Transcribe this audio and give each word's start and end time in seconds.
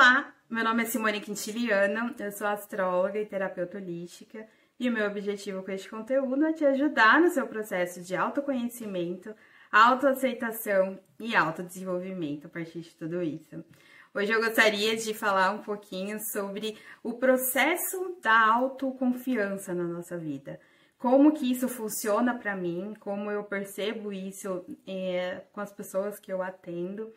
Olá, 0.00 0.32
meu 0.48 0.62
nome 0.62 0.84
é 0.84 0.86
Simone 0.86 1.20
Quintiliano, 1.20 2.14
eu 2.20 2.30
sou 2.30 2.46
astróloga 2.46 3.18
e 3.18 3.26
terapeuta 3.26 3.78
holística 3.78 4.46
e 4.78 4.88
o 4.88 4.92
meu 4.92 5.04
objetivo 5.04 5.60
com 5.64 5.72
este 5.72 5.90
conteúdo 5.90 6.46
é 6.46 6.52
te 6.52 6.64
ajudar 6.64 7.20
no 7.20 7.28
seu 7.30 7.48
processo 7.48 8.00
de 8.00 8.14
autoconhecimento, 8.14 9.34
autoaceitação 9.72 11.00
e 11.18 11.34
autodesenvolvimento 11.34 12.46
a 12.46 12.48
partir 12.48 12.82
de 12.82 12.94
tudo 12.94 13.20
isso. 13.20 13.64
Hoje 14.14 14.30
eu 14.30 14.40
gostaria 14.40 14.96
de 14.96 15.12
falar 15.12 15.50
um 15.50 15.62
pouquinho 15.62 16.20
sobre 16.30 16.78
o 17.02 17.14
processo 17.14 18.20
da 18.22 18.54
autoconfiança 18.54 19.74
na 19.74 19.82
nossa 19.82 20.16
vida. 20.16 20.60
Como 20.96 21.32
que 21.32 21.50
isso 21.50 21.66
funciona 21.68 22.38
para 22.38 22.54
mim, 22.54 22.94
como 23.00 23.32
eu 23.32 23.42
percebo 23.42 24.12
isso 24.12 24.64
é, 24.86 25.42
com 25.52 25.60
as 25.60 25.72
pessoas 25.72 26.20
que 26.20 26.32
eu 26.32 26.40
atendo 26.40 27.12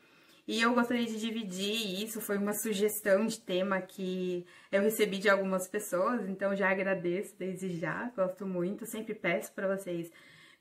e 0.48 0.62
eu 0.62 0.73
gostaria 0.73 1.05
de 1.05 1.20
dividir 1.20 2.04
isso, 2.04 2.20
foi 2.20 2.38
uma 2.38 2.54
sugestão 2.54 3.26
de 3.26 3.39
tema 3.39 3.82
que 3.82 4.46
eu 4.71 4.82
recebi 4.82 5.18
de 5.18 5.29
algumas 5.29 5.68
pessoas, 5.68 6.28
então 6.28 6.56
já 6.56 6.70
agradeço 6.70 7.36
desde 7.38 7.78
já, 7.78 8.11
gosto 8.15 8.46
muito, 8.46 8.86
sempre 8.86 9.14
peço 9.14 9.54
para 9.54 9.75
vocês 9.75 10.12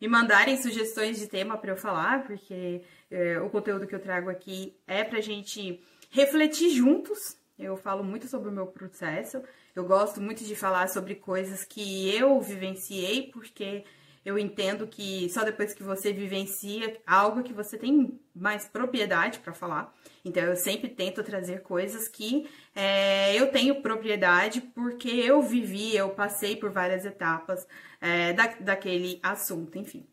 me 0.00 0.08
mandarem 0.08 0.56
sugestões 0.56 1.18
de 1.18 1.26
tema 1.26 1.58
para 1.58 1.72
eu 1.72 1.76
falar, 1.76 2.24
porque 2.24 2.82
é, 3.10 3.38
o 3.40 3.50
conteúdo 3.50 3.86
que 3.86 3.94
eu 3.94 4.00
trago 4.00 4.30
aqui 4.30 4.74
é 4.86 5.04
pra 5.04 5.20
gente 5.20 5.80
refletir 6.10 6.70
juntos. 6.70 7.36
Eu 7.58 7.76
falo 7.76 8.02
muito 8.02 8.26
sobre 8.26 8.48
o 8.48 8.52
meu 8.52 8.66
processo, 8.66 9.42
eu 9.76 9.84
gosto 9.84 10.18
muito 10.18 10.42
de 10.42 10.56
falar 10.56 10.88
sobre 10.88 11.14
coisas 11.14 11.62
que 11.62 12.14
eu 12.16 12.40
vivenciei, 12.40 13.30
porque 13.30 13.84
eu 14.24 14.38
entendo 14.38 14.86
que 14.86 15.28
só 15.30 15.44
depois 15.44 15.72
que 15.72 15.82
você 15.82 16.12
vivencia 16.12 17.00
algo 17.06 17.42
que 17.42 17.52
você 17.52 17.78
tem 17.78 18.20
mais 18.34 18.66
propriedade 18.66 19.38
para 19.38 19.52
falar. 19.52 19.94
Então 20.24 20.42
eu 20.42 20.56
sempre 20.56 20.88
tento 20.88 21.22
trazer 21.22 21.62
coisas 21.62 22.06
que 22.06 22.48
é, 22.74 23.34
eu 23.34 23.50
tenho 23.50 23.80
propriedade 23.80 24.60
porque 24.60 25.08
eu 25.08 25.40
vivi, 25.42 25.96
eu 25.96 26.10
passei 26.10 26.56
por 26.56 26.70
várias 26.70 27.04
etapas 27.04 27.66
é, 28.00 28.32
da, 28.32 28.46
daquele 28.60 29.18
assunto, 29.22 29.78
enfim. 29.78 30.06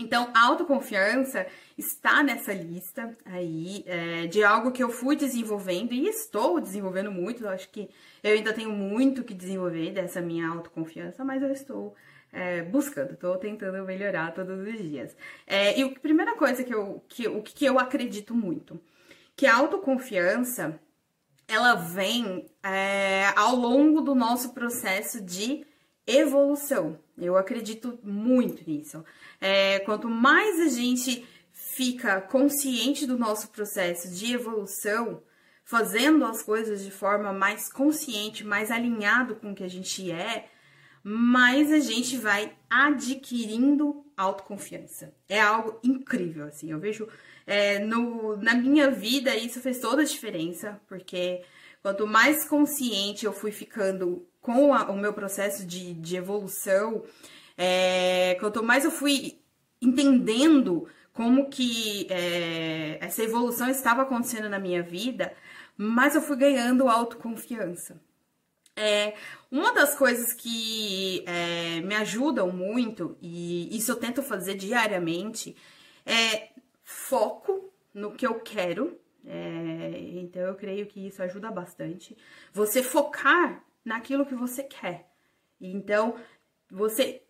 Então, 0.00 0.30
a 0.32 0.46
autoconfiança 0.46 1.46
está 1.76 2.22
nessa 2.22 2.54
lista 2.54 3.14
aí 3.26 3.84
é, 3.86 4.26
de 4.26 4.42
algo 4.42 4.72
que 4.72 4.82
eu 4.82 4.88
fui 4.88 5.14
desenvolvendo 5.14 5.92
e 5.92 6.08
estou 6.08 6.58
desenvolvendo 6.58 7.12
muito. 7.12 7.44
Eu 7.44 7.50
acho 7.50 7.68
que 7.68 7.90
eu 8.22 8.32
ainda 8.32 8.52
tenho 8.54 8.70
muito 8.70 9.22
que 9.22 9.34
desenvolver 9.34 9.92
dessa 9.92 10.22
minha 10.22 10.48
autoconfiança, 10.48 11.22
mas 11.22 11.42
eu 11.42 11.52
estou 11.52 11.94
é, 12.32 12.62
buscando, 12.62 13.12
estou 13.12 13.36
tentando 13.36 13.84
melhorar 13.84 14.32
todos 14.32 14.58
os 14.58 14.78
dias. 14.78 15.14
É, 15.46 15.78
e 15.78 15.82
a 15.82 15.90
primeira 16.00 16.34
coisa 16.34 16.64
que 16.64 16.74
eu, 16.74 17.04
que, 17.06 17.28
o 17.28 17.42
que 17.42 17.66
eu 17.66 17.78
acredito 17.78 18.34
muito, 18.34 18.80
que 19.36 19.46
a 19.46 19.56
autoconfiança, 19.56 20.80
ela 21.46 21.74
vem 21.74 22.46
é, 22.62 23.26
ao 23.36 23.54
longo 23.54 24.00
do 24.00 24.14
nosso 24.14 24.54
processo 24.54 25.20
de 25.20 25.66
evolução. 26.06 26.98
Eu 27.20 27.36
acredito 27.36 27.98
muito 28.02 28.68
nisso. 28.68 29.04
É, 29.40 29.80
quanto 29.80 30.08
mais 30.08 30.60
a 30.60 30.68
gente 30.68 31.26
fica 31.52 32.20
consciente 32.20 33.06
do 33.06 33.18
nosso 33.18 33.48
processo 33.50 34.10
de 34.10 34.32
evolução, 34.32 35.22
fazendo 35.64 36.24
as 36.24 36.42
coisas 36.42 36.82
de 36.82 36.90
forma 36.90 37.32
mais 37.32 37.72
consciente, 37.72 38.44
mais 38.44 38.70
alinhado 38.70 39.36
com 39.36 39.52
o 39.52 39.54
que 39.54 39.62
a 39.62 39.68
gente 39.68 40.10
é, 40.10 40.48
mais 41.02 41.72
a 41.72 41.78
gente 41.78 42.16
vai 42.16 42.56
adquirindo 42.68 44.04
autoconfiança. 44.16 45.14
É 45.28 45.40
algo 45.40 45.78
incrível, 45.82 46.46
assim. 46.46 46.70
Eu 46.70 46.78
vejo 46.78 47.08
é, 47.46 47.78
no, 47.78 48.36
na 48.36 48.54
minha 48.54 48.90
vida 48.90 49.34
isso 49.34 49.60
fez 49.60 49.78
toda 49.78 50.02
a 50.02 50.04
diferença, 50.04 50.80
porque 50.86 51.42
quanto 51.82 52.06
mais 52.06 52.46
consciente 52.46 53.24
eu 53.24 53.32
fui 53.32 53.50
ficando 53.50 54.26
com 54.40 54.74
a, 54.74 54.90
o 54.90 54.96
meu 54.96 55.12
processo 55.12 55.66
de, 55.66 55.94
de 55.94 56.16
evolução, 56.16 57.02
é, 57.56 58.36
quanto 58.40 58.62
mais 58.62 58.84
eu 58.84 58.90
fui 58.90 59.38
entendendo 59.80 60.88
como 61.12 61.50
que 61.50 62.06
é, 62.10 62.98
essa 63.00 63.22
evolução 63.22 63.68
estava 63.68 64.02
acontecendo 64.02 64.48
na 64.48 64.58
minha 64.58 64.82
vida, 64.82 65.34
mais 65.76 66.14
eu 66.14 66.22
fui 66.22 66.36
ganhando 66.36 66.88
autoconfiança. 66.88 68.00
É, 68.76 69.14
uma 69.50 69.72
das 69.72 69.94
coisas 69.94 70.32
que 70.32 71.22
é, 71.26 71.80
me 71.80 71.94
ajudam 71.96 72.50
muito, 72.50 73.16
e 73.20 73.76
isso 73.76 73.92
eu 73.92 73.96
tento 73.96 74.22
fazer 74.22 74.54
diariamente, 74.54 75.56
é 76.06 76.48
foco 76.82 77.70
no 77.92 78.12
que 78.12 78.26
eu 78.26 78.40
quero. 78.40 78.98
É, 79.26 79.90
então 80.14 80.42
eu 80.42 80.54
creio 80.54 80.86
que 80.86 81.06
isso 81.06 81.22
ajuda 81.22 81.50
bastante. 81.50 82.16
Você 82.54 82.82
focar 82.82 83.62
naquilo 83.84 84.26
que 84.26 84.34
você 84.34 84.62
quer. 84.62 85.10
Então, 85.60 86.16
você, 86.70 87.22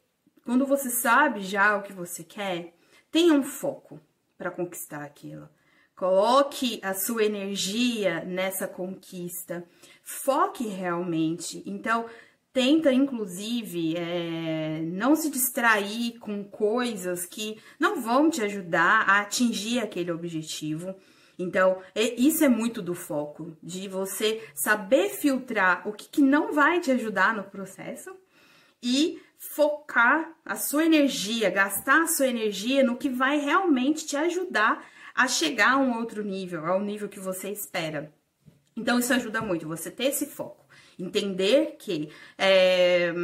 quando 0.44 0.66
você 0.66 0.90
sabe 0.90 1.40
já 1.42 1.76
o 1.76 1.82
que 1.82 1.92
você 1.92 2.22
quer, 2.22 2.74
tenha 3.10 3.34
um 3.34 3.42
foco 3.42 4.00
para 4.36 4.50
conquistar 4.50 5.02
aquilo. 5.02 5.48
Coloque 5.94 6.80
a 6.82 6.94
sua 6.94 7.24
energia 7.24 8.24
nessa 8.24 8.66
conquista. 8.66 9.68
Foque 10.02 10.66
realmente. 10.66 11.62
Então, 11.66 12.06
tenta, 12.52 12.90
inclusive, 12.90 13.96
é, 13.96 14.80
não 14.80 15.14
se 15.14 15.30
distrair 15.30 16.18
com 16.18 16.42
coisas 16.42 17.26
que 17.26 17.58
não 17.78 18.00
vão 18.00 18.30
te 18.30 18.40
ajudar 18.42 19.08
a 19.08 19.20
atingir 19.20 19.80
aquele 19.80 20.10
objetivo. 20.10 20.94
Então, 21.42 21.78
isso 21.94 22.44
é 22.44 22.48
muito 22.50 22.82
do 22.82 22.94
foco, 22.94 23.56
de 23.62 23.88
você 23.88 24.46
saber 24.54 25.08
filtrar 25.08 25.88
o 25.88 25.92
que, 25.92 26.06
que 26.06 26.20
não 26.20 26.52
vai 26.52 26.80
te 26.80 26.90
ajudar 26.90 27.34
no 27.34 27.44
processo 27.44 28.14
e 28.82 29.18
focar 29.38 30.32
a 30.44 30.54
sua 30.56 30.84
energia, 30.84 31.48
gastar 31.48 32.02
a 32.02 32.06
sua 32.06 32.26
energia 32.26 32.84
no 32.84 32.96
que 32.96 33.08
vai 33.08 33.38
realmente 33.38 34.06
te 34.06 34.18
ajudar 34.18 34.86
a 35.14 35.26
chegar 35.26 35.72
a 35.72 35.78
um 35.78 35.96
outro 35.96 36.22
nível, 36.22 36.66
ao 36.66 36.78
nível 36.78 37.08
que 37.08 37.18
você 37.18 37.48
espera. 37.48 38.12
Então, 38.76 38.98
isso 38.98 39.14
ajuda 39.14 39.40
muito, 39.40 39.66
você 39.66 39.90
ter 39.90 40.04
esse 40.04 40.26
foco. 40.26 40.66
Entender 40.98 41.76
que. 41.78 42.10
É, 42.36 43.14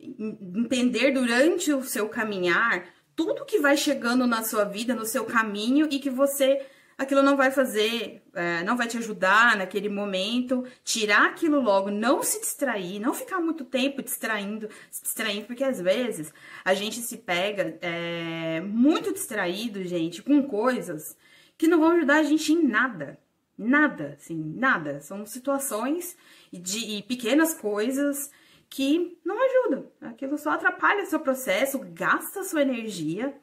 entender 0.00 1.10
durante 1.10 1.72
o 1.72 1.82
seu 1.82 2.08
caminhar 2.08 2.86
tudo 3.16 3.44
que 3.44 3.58
vai 3.58 3.76
chegando 3.76 4.28
na 4.28 4.44
sua 4.44 4.62
vida, 4.62 4.94
no 4.94 5.04
seu 5.04 5.24
caminho 5.24 5.88
e 5.90 5.98
que 5.98 6.08
você 6.08 6.64
aquilo 6.98 7.22
não 7.22 7.36
vai 7.36 7.52
fazer, 7.52 8.20
é, 8.34 8.64
não 8.64 8.76
vai 8.76 8.88
te 8.88 8.98
ajudar 8.98 9.56
naquele 9.56 9.88
momento, 9.88 10.64
tirar 10.82 11.26
aquilo 11.26 11.60
logo, 11.60 11.90
não 11.90 12.24
se 12.24 12.40
distrair, 12.40 12.98
não 12.98 13.14
ficar 13.14 13.40
muito 13.40 13.64
tempo 13.64 14.02
distraindo, 14.02 14.68
se 14.90 15.04
distraindo, 15.04 15.46
porque 15.46 15.62
às 15.62 15.80
vezes 15.80 16.34
a 16.64 16.74
gente 16.74 16.96
se 16.96 17.16
pega 17.18 17.78
é, 17.80 18.60
muito 18.60 19.12
distraído, 19.12 19.84
gente, 19.84 20.20
com 20.22 20.42
coisas 20.42 21.16
que 21.56 21.68
não 21.68 21.78
vão 21.78 21.92
ajudar 21.92 22.16
a 22.16 22.22
gente 22.24 22.52
em 22.52 22.66
nada. 22.66 23.18
Nada, 23.56 24.16
assim, 24.16 24.54
nada. 24.56 25.00
São 25.00 25.26
situações 25.26 26.16
de 26.52 26.96
e 26.96 27.02
pequenas 27.02 27.54
coisas 27.54 28.30
que 28.70 29.18
não 29.24 29.36
ajudam. 29.44 29.90
Aquilo 30.00 30.38
só 30.38 30.50
atrapalha 30.50 31.06
seu 31.06 31.18
processo, 31.18 31.80
gasta 31.92 32.44
sua 32.44 32.62
energia, 32.62 33.36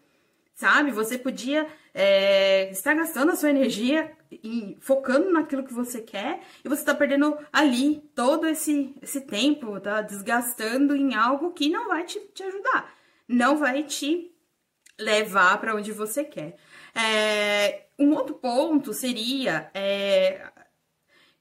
sabe? 0.55 0.91
Você 0.91 1.17
podia 1.17 1.67
é, 1.93 2.69
estar 2.71 2.93
gastando 2.93 3.31
a 3.31 3.35
sua 3.35 3.49
energia 3.49 4.11
e 4.31 4.77
focando 4.79 5.31
naquilo 5.31 5.65
que 5.65 5.73
você 5.73 6.01
quer 6.01 6.41
e 6.63 6.69
você 6.69 6.81
está 6.81 6.95
perdendo 6.95 7.37
ali 7.51 8.01
todo 8.15 8.47
esse, 8.47 8.95
esse 9.01 9.21
tempo, 9.21 9.79
tá 9.79 10.01
desgastando 10.01 10.95
em 10.95 11.13
algo 11.13 11.51
que 11.51 11.69
não 11.69 11.89
vai 11.89 12.05
te, 12.05 12.19
te 12.33 12.41
ajudar, 12.43 12.93
não 13.27 13.57
vai 13.57 13.83
te 13.83 14.31
levar 14.97 15.59
para 15.59 15.75
onde 15.75 15.91
você 15.91 16.23
quer. 16.23 16.55
É, 16.95 17.87
um 17.99 18.13
outro 18.13 18.35
ponto 18.35 18.93
seria 18.93 19.69
é, 19.73 20.49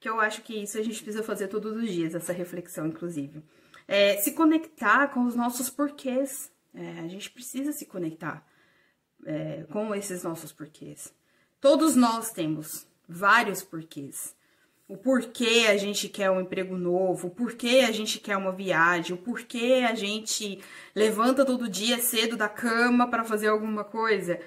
que 0.01 0.09
eu 0.09 0.21
acho 0.21 0.43
que 0.43 0.55
isso 0.63 0.77
a 0.77 0.83
gente 0.83 1.03
precisa 1.03 1.23
fazer 1.23 1.47
todos 1.47 1.77
os 1.77 1.88
dias, 1.88 2.15
essa 2.15 2.33
reflexão, 2.33 2.87
inclusive. 2.87 3.43
É, 3.87 4.17
se 4.17 4.33
conectar 4.33 5.09
com 5.09 5.25
os 5.25 5.37
nossos 5.37 5.71
porquês. 5.71 6.53
É, 6.75 7.00
a 7.00 7.06
gente 7.06 7.31
precisa 7.31 7.71
se 7.71 7.87
conectar 7.87 8.44
é, 9.25 9.65
com 9.71 9.94
esses 9.94 10.23
nossos 10.23 10.53
porquês. 10.53 11.12
Todos 11.61 11.97
nós 11.97 12.31
temos 12.31 12.87
vários 13.09 13.62
porquês. 13.62 14.35
O 14.87 14.99
porquê 14.99 15.67
a 15.69 15.76
gente 15.79 16.09
quer 16.09 16.31
um 16.31 16.41
emprego 16.41 16.76
novo, 16.76 17.29
o 17.29 17.31
porquê 17.31 17.85
a 17.88 17.91
gente 17.91 18.21
quer 18.21 18.37
uma 18.37 18.53
viagem, 18.53 19.15
o 19.15 19.19
porquê 19.19 19.82
a 19.88 19.94
gente 19.94 20.62
levanta 20.94 21.44
todo 21.44 21.69
dia 21.69 21.99
cedo 21.99 22.37
da 22.37 22.50
cama 22.50 23.09
para 23.09 23.25
fazer 23.25 23.49
alguma 23.49 23.82
coisa. 23.82 24.38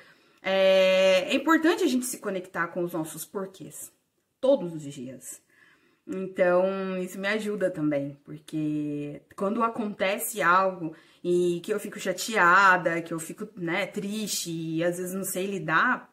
É, 0.44 1.25
é 1.27 1.33
importante 1.33 1.83
a 1.83 1.88
gente 1.88 2.06
se 2.06 2.19
conectar 2.19 2.68
com 2.68 2.83
os 2.83 2.94
nossos 2.94 3.25
porquês, 3.25 3.91
todos 4.39 4.74
os 4.74 4.83
dias. 4.83 5.41
Então, 6.09 6.98
isso 7.00 7.19
me 7.19 7.27
ajuda 7.27 7.69
também, 7.69 8.18
porque 8.24 9.21
quando 9.36 9.62
acontece 9.62 10.42
algo 10.42 10.95
e 11.24 11.59
que 11.62 11.74
eu 11.74 11.80
fico 11.80 12.00
chateada, 12.00 13.01
que 13.01 13.13
eu 13.13 13.19
fico, 13.19 13.48
né, 13.57 13.86
triste 13.86 14.50
e 14.51 14.83
às 14.83 14.98
vezes 14.98 15.13
não 15.13 15.24
sei 15.24 15.45
lidar, 15.48 16.09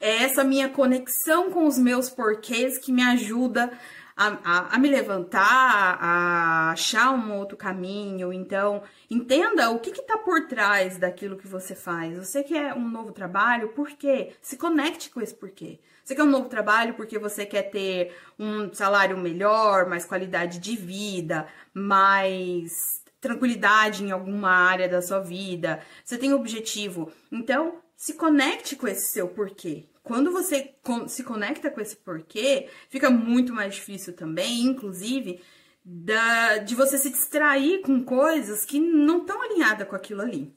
É 0.00 0.22
essa 0.24 0.44
minha 0.44 0.68
conexão 0.68 1.50
com 1.50 1.66
os 1.66 1.76
meus 1.78 2.08
porquês 2.08 2.78
que 2.78 2.92
me 2.92 3.02
ajuda 3.02 3.70
a, 4.16 4.26
a, 4.44 4.74
a, 4.76 4.78
me 4.78 4.88
levantar, 4.88 5.98
a 6.00 6.70
achar 6.72 7.12
um 7.12 7.36
outro 7.36 7.56
caminho. 7.56 8.32
Então, 8.32 8.82
entenda 9.10 9.70
o 9.70 9.78
que 9.80 9.90
está 9.90 10.16
por 10.18 10.46
trás 10.46 10.98
daquilo 10.98 11.36
que 11.36 11.48
você 11.48 11.74
faz. 11.74 12.16
Você 12.18 12.42
quer 12.44 12.74
um 12.74 12.88
novo 12.88 13.12
trabalho, 13.12 13.70
por 13.70 13.90
quê? 13.90 14.32
Se 14.40 14.56
conecte 14.56 15.10
com 15.10 15.20
esse 15.20 15.34
porquê. 15.34 15.80
Você 16.08 16.14
quer 16.14 16.22
um 16.22 16.30
novo 16.30 16.48
trabalho 16.48 16.94
porque 16.94 17.18
você 17.18 17.44
quer 17.44 17.64
ter 17.64 18.16
um 18.38 18.72
salário 18.72 19.18
melhor, 19.18 19.86
mais 19.86 20.06
qualidade 20.06 20.58
de 20.58 20.74
vida, 20.74 21.46
mais 21.74 23.02
tranquilidade 23.20 24.02
em 24.02 24.10
alguma 24.10 24.48
área 24.48 24.88
da 24.88 25.02
sua 25.02 25.20
vida. 25.20 25.82
Você 26.02 26.16
tem 26.16 26.32
objetivo. 26.32 27.12
Então, 27.30 27.82
se 27.94 28.14
conecte 28.14 28.74
com 28.74 28.88
esse 28.88 29.12
seu 29.12 29.28
porquê. 29.28 29.84
Quando 30.02 30.32
você 30.32 30.74
se 31.08 31.22
conecta 31.22 31.70
com 31.70 31.78
esse 31.78 31.96
porquê, 31.96 32.70
fica 32.88 33.10
muito 33.10 33.52
mais 33.52 33.74
difícil 33.74 34.14
também, 34.14 34.62
inclusive, 34.62 35.42
da, 35.84 36.56
de 36.56 36.74
você 36.74 36.96
se 36.96 37.10
distrair 37.10 37.82
com 37.82 38.02
coisas 38.02 38.64
que 38.64 38.80
não 38.80 39.18
estão 39.18 39.42
alinhadas 39.42 39.86
com 39.86 39.94
aquilo 39.94 40.22
ali. 40.22 40.56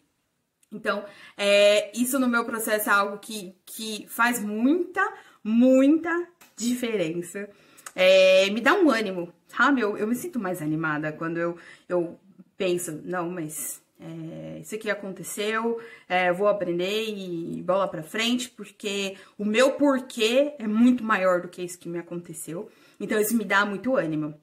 Então, 0.72 1.04
é, 1.36 1.92
isso 1.94 2.18
no 2.18 2.30
meu 2.30 2.46
processo 2.46 2.90
é 2.90 2.94
algo 2.94 3.18
que, 3.18 3.54
que 3.66 4.08
faz 4.08 4.40
muita, 4.42 5.06
muita 5.44 6.28
diferença. 6.56 7.50
É, 7.96 8.50
me 8.50 8.62
dá 8.62 8.74
um 8.74 8.90
ânimo, 8.90 9.34
sabe? 9.48 9.82
Eu, 9.82 9.98
eu 9.98 10.08
me 10.08 10.16
sinto 10.16 10.40
mais 10.40 10.62
animada 10.62 11.12
quando 11.12 11.38
eu, 11.38 11.58
eu 11.90 12.20
penso, 12.58 13.02
não, 13.04 13.30
mas 13.30 13.82
é, 14.00 14.60
isso 14.60 14.74
aqui 14.74 14.90
aconteceu, 14.90 15.80
é, 16.10 16.32
vou 16.34 16.48
aprender 16.48 17.10
e 17.10 17.62
bola 17.62 17.88
pra 17.88 18.02
frente, 18.02 18.50
porque 18.50 19.16
o 19.38 19.46
meu 19.46 19.74
porquê 19.74 20.56
é 20.58 20.66
muito 20.66 21.04
maior 21.04 21.42
do 21.42 21.48
que 21.48 21.62
isso 21.62 21.78
que 21.78 21.90
me 21.90 22.00
aconteceu. 22.00 22.70
Então, 23.00 23.20
isso 23.20 23.36
me 23.36 23.46
dá 23.46 23.66
muito 23.66 23.96
ânimo. 23.96 24.34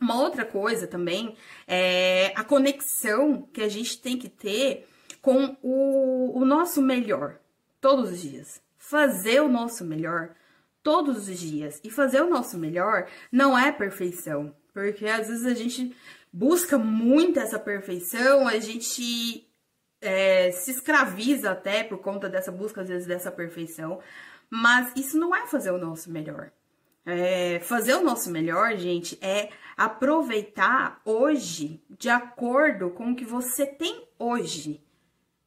Uma 0.00 0.20
outra 0.20 0.44
coisa 0.44 0.86
também 0.86 1.34
é 1.66 2.32
a 2.34 2.42
conexão 2.42 3.42
que 3.52 3.62
a 3.62 3.68
gente 3.68 4.00
tem 4.00 4.18
que 4.18 4.28
ter 4.28 4.86
com 5.20 5.56
o, 5.62 6.38
o 6.38 6.44
nosso 6.44 6.80
melhor 6.80 7.38
todos 7.80 8.10
os 8.10 8.20
dias. 8.20 8.62
Fazer 8.90 9.40
o 9.40 9.48
nosso 9.48 9.84
melhor 9.84 10.34
todos 10.82 11.28
os 11.28 11.38
dias. 11.38 11.80
E 11.84 11.90
fazer 11.92 12.22
o 12.22 12.28
nosso 12.28 12.58
melhor 12.58 13.06
não 13.30 13.56
é 13.56 13.70
perfeição, 13.70 14.52
porque 14.74 15.06
às 15.06 15.28
vezes 15.28 15.46
a 15.46 15.54
gente 15.54 15.96
busca 16.32 16.76
muito 16.76 17.38
essa 17.38 17.56
perfeição, 17.56 18.48
a 18.48 18.58
gente 18.58 19.48
é, 20.00 20.50
se 20.50 20.72
escraviza 20.72 21.52
até 21.52 21.84
por 21.84 21.98
conta 21.98 22.28
dessa 22.28 22.50
busca, 22.50 22.80
às 22.80 22.88
vezes, 22.88 23.06
dessa 23.06 23.30
perfeição. 23.30 24.00
Mas 24.50 24.92
isso 24.96 25.16
não 25.16 25.32
é 25.32 25.46
fazer 25.46 25.70
o 25.70 25.78
nosso 25.78 26.10
melhor. 26.10 26.50
É, 27.06 27.60
fazer 27.60 27.94
o 27.94 28.02
nosso 28.02 28.28
melhor, 28.28 28.76
gente, 28.76 29.16
é 29.22 29.50
aproveitar 29.76 31.00
hoje 31.04 31.80
de 31.88 32.08
acordo 32.08 32.90
com 32.90 33.12
o 33.12 33.14
que 33.14 33.24
você 33.24 33.66
tem 33.66 34.04
hoje 34.18 34.84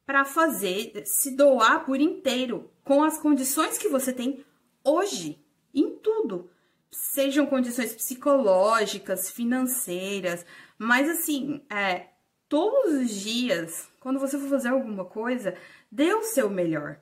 para 0.06 0.24
fazer, 0.24 1.02
se 1.04 1.36
doar 1.36 1.84
por 1.84 2.00
inteiro 2.00 2.70
com 2.84 3.02
as 3.02 3.18
condições 3.18 3.78
que 3.78 3.88
você 3.88 4.12
tem 4.12 4.44
hoje, 4.84 5.42
em 5.74 5.96
tudo. 5.96 6.50
Sejam 6.90 7.46
condições 7.46 7.92
psicológicas, 7.94 9.30
financeiras, 9.30 10.46
mas 10.78 11.08
assim, 11.08 11.64
é, 11.68 12.08
todos 12.48 12.92
os 12.92 13.10
dias, 13.10 13.88
quando 13.98 14.20
você 14.20 14.38
for 14.38 14.48
fazer 14.48 14.68
alguma 14.68 15.04
coisa, 15.04 15.56
dê 15.90 16.12
o 16.14 16.22
seu 16.22 16.48
melhor. 16.48 17.00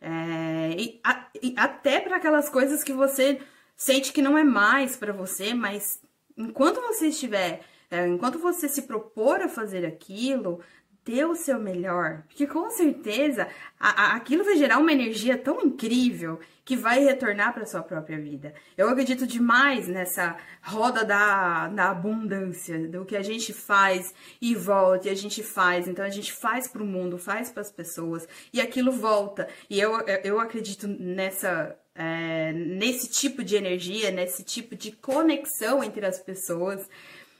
É, 0.00 0.76
e, 0.78 1.00
a, 1.02 1.28
e 1.42 1.54
até 1.56 1.98
para 1.98 2.16
aquelas 2.16 2.48
coisas 2.48 2.84
que 2.84 2.92
você 2.92 3.40
sente 3.76 4.12
que 4.12 4.22
não 4.22 4.36
é 4.36 4.44
mais 4.44 4.96
para 4.96 5.12
você, 5.12 5.54
mas 5.54 6.00
enquanto 6.36 6.80
você 6.80 7.08
estiver, 7.08 7.62
é, 7.90 8.06
enquanto 8.06 8.38
você 8.38 8.68
se 8.68 8.82
propor 8.82 9.40
a 9.40 9.48
fazer 9.48 9.84
aquilo, 9.84 10.60
dê 11.04 11.24
o 11.24 11.34
seu 11.34 11.60
melhor, 11.60 12.22
porque 12.26 12.46
com 12.46 12.70
certeza 12.70 13.46
a, 13.78 13.88
a, 13.88 14.16
aquilo 14.16 14.42
vai 14.42 14.56
gerar 14.56 14.78
uma 14.78 14.92
energia 14.92 15.36
tão 15.36 15.60
incrível 15.60 16.40
que 16.64 16.76
vai 16.76 17.04
retornar 17.04 17.52
para 17.52 17.66
sua 17.66 17.82
própria 17.82 18.18
vida. 18.18 18.54
Eu 18.76 18.88
acredito 18.88 19.26
demais 19.26 19.86
nessa 19.86 20.36
roda 20.62 21.04
da, 21.04 21.68
da 21.68 21.90
abundância, 21.90 22.88
do 22.88 23.04
que 23.04 23.16
a 23.16 23.22
gente 23.22 23.52
faz 23.52 24.14
e 24.40 24.54
volta, 24.54 25.08
e 25.08 25.10
a 25.10 25.14
gente 25.14 25.42
faz. 25.42 25.86
Então 25.86 26.04
a 26.04 26.08
gente 26.08 26.32
faz 26.32 26.66
para 26.66 26.82
o 26.82 26.86
mundo, 26.86 27.18
faz 27.18 27.50
para 27.50 27.60
as 27.60 27.70
pessoas 27.70 28.26
e 28.52 28.60
aquilo 28.60 28.90
volta. 28.90 29.46
E 29.68 29.78
eu, 29.78 30.00
eu 30.24 30.40
acredito 30.40 30.88
nessa 30.88 31.78
é, 31.94 32.52
nesse 32.52 33.08
tipo 33.08 33.44
de 33.44 33.54
energia, 33.56 34.10
nesse 34.10 34.42
tipo 34.42 34.74
de 34.74 34.90
conexão 34.92 35.84
entre 35.84 36.04
as 36.04 36.18
pessoas. 36.18 36.88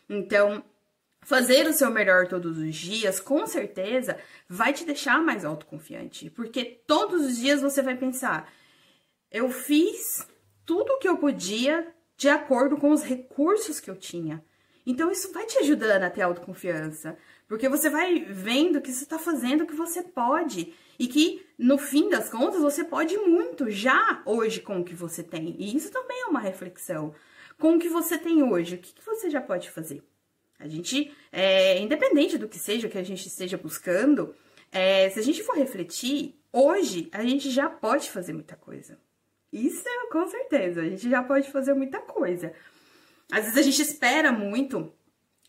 Então, 0.08 0.62
Fazer 1.24 1.66
o 1.66 1.72
seu 1.72 1.90
melhor 1.90 2.28
todos 2.28 2.58
os 2.58 2.74
dias, 2.76 3.18
com 3.18 3.46
certeza, 3.46 4.18
vai 4.48 4.72
te 4.72 4.84
deixar 4.84 5.22
mais 5.22 5.44
autoconfiante, 5.44 6.28
porque 6.30 6.64
todos 6.86 7.24
os 7.24 7.38
dias 7.38 7.62
você 7.62 7.80
vai 7.80 7.96
pensar: 7.96 8.52
eu 9.30 9.50
fiz 9.50 10.26
tudo 10.66 10.92
o 10.92 10.98
que 10.98 11.08
eu 11.08 11.16
podia 11.16 11.86
de 12.16 12.28
acordo 12.28 12.76
com 12.76 12.90
os 12.90 13.02
recursos 13.02 13.80
que 13.80 13.90
eu 13.90 13.96
tinha. 13.96 14.44
Então, 14.86 15.10
isso 15.10 15.32
vai 15.32 15.46
te 15.46 15.58
ajudando 15.58 16.02
a 16.02 16.10
ter 16.10 16.20
autoconfiança, 16.20 17.16
porque 17.48 17.70
você 17.70 17.88
vai 17.88 18.20
vendo 18.20 18.82
que 18.82 18.92
você 18.92 19.04
está 19.04 19.18
fazendo 19.18 19.62
o 19.62 19.66
que 19.66 19.74
você 19.74 20.02
pode 20.02 20.74
e 20.98 21.08
que, 21.08 21.44
no 21.58 21.78
fim 21.78 22.10
das 22.10 22.28
contas, 22.28 22.60
você 22.60 22.84
pode 22.84 23.16
muito 23.16 23.70
já 23.70 24.22
hoje 24.26 24.60
com 24.60 24.80
o 24.80 24.84
que 24.84 24.94
você 24.94 25.22
tem. 25.22 25.56
E 25.58 25.74
isso 25.74 25.90
também 25.90 26.22
é 26.22 26.26
uma 26.26 26.40
reflexão. 26.40 27.14
Com 27.58 27.76
o 27.76 27.78
que 27.78 27.88
você 27.88 28.18
tem 28.18 28.42
hoje, 28.42 28.74
o 28.74 28.78
que, 28.78 28.92
que 28.92 29.04
você 29.04 29.30
já 29.30 29.40
pode 29.40 29.70
fazer? 29.70 30.02
A 30.58 30.68
gente, 30.68 31.12
é, 31.32 31.78
independente 31.80 32.38
do 32.38 32.48
que 32.48 32.58
seja 32.58 32.88
que 32.88 32.98
a 32.98 33.02
gente 33.02 33.26
esteja 33.26 33.56
buscando, 33.56 34.34
é, 34.70 35.10
se 35.10 35.18
a 35.18 35.22
gente 35.22 35.42
for 35.42 35.56
refletir, 35.56 36.34
hoje 36.52 37.08
a 37.12 37.24
gente 37.24 37.50
já 37.50 37.68
pode 37.68 38.10
fazer 38.10 38.32
muita 38.32 38.56
coisa. 38.56 38.98
Isso 39.52 39.88
é 39.88 40.10
com 40.10 40.26
certeza, 40.26 40.80
a 40.80 40.84
gente 40.84 41.08
já 41.08 41.22
pode 41.22 41.50
fazer 41.50 41.74
muita 41.74 42.00
coisa. 42.00 42.52
Às 43.30 43.44
vezes 43.44 43.58
a 43.58 43.62
gente 43.62 43.82
espera 43.82 44.32
muito 44.32 44.92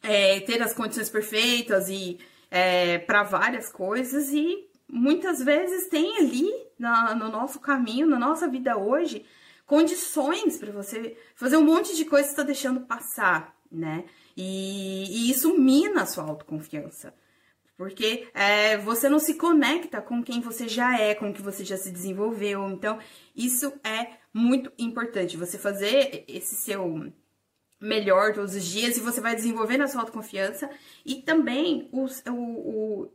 é, 0.01 0.39
ter 0.41 0.61
as 0.61 0.73
condições 0.73 1.09
perfeitas 1.09 1.89
e 1.89 2.19
é, 2.51 2.99
para 2.99 3.23
várias 3.23 3.69
coisas 3.69 4.31
e 4.31 4.67
muitas 4.87 5.41
vezes 5.43 5.87
tem 5.87 6.17
ali 6.17 6.51
na, 6.77 7.15
no 7.15 7.29
nosso 7.29 7.59
caminho, 7.59 8.07
na 8.07 8.19
nossa 8.19 8.47
vida 8.47 8.77
hoje, 8.77 9.25
condições 9.65 10.57
para 10.57 10.71
você 10.71 11.17
fazer 11.35 11.57
um 11.57 11.63
monte 11.63 11.95
de 11.95 12.05
coisa 12.05 12.27
que 12.27 12.33
está 12.33 12.43
deixando 12.43 12.81
passar, 12.81 13.55
né? 13.71 14.05
E, 14.35 15.05
e 15.09 15.31
isso 15.31 15.57
mina 15.57 16.03
a 16.03 16.05
sua 16.05 16.23
autoconfiança. 16.23 17.13
Porque 17.77 18.27
é, 18.33 18.77
você 18.77 19.09
não 19.09 19.19
se 19.19 19.33
conecta 19.33 20.01
com 20.01 20.23
quem 20.23 20.39
você 20.39 20.67
já 20.67 20.97
é, 20.99 21.13
com 21.13 21.29
o 21.29 21.33
que 21.33 21.41
você 21.41 21.65
já 21.65 21.75
se 21.75 21.91
desenvolveu. 21.91 22.69
Então, 22.69 22.99
isso 23.35 23.73
é 23.83 24.17
muito 24.33 24.71
importante. 24.77 25.35
Você 25.35 25.57
fazer 25.57 26.23
esse 26.27 26.55
seu 26.55 27.11
melhor 27.81 28.33
todos 28.33 28.55
os 28.55 28.63
dias 28.63 28.95
e 28.95 29.01
você 29.01 29.19
vai 29.19 29.35
desenvolvendo 29.35 29.81
a 29.81 29.87
sua 29.87 30.01
autoconfiança 30.01 30.69
e 31.05 31.15
também 31.15 31.89
o, 31.91 32.05
o, 32.31 33.01
o 33.03 33.11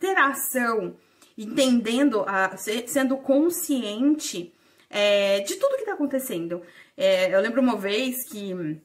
ter 0.00 0.16
ação, 0.16 0.96
entendendo, 1.36 2.24
a, 2.26 2.56
sendo 2.56 3.16
consciente 3.18 4.52
é, 4.88 5.40
de 5.40 5.56
tudo 5.56 5.76
que 5.76 5.82
está 5.82 5.92
acontecendo. 5.92 6.62
É, 6.96 7.34
eu 7.34 7.40
lembro 7.40 7.60
uma 7.60 7.76
vez 7.76 8.28
que 8.28 8.80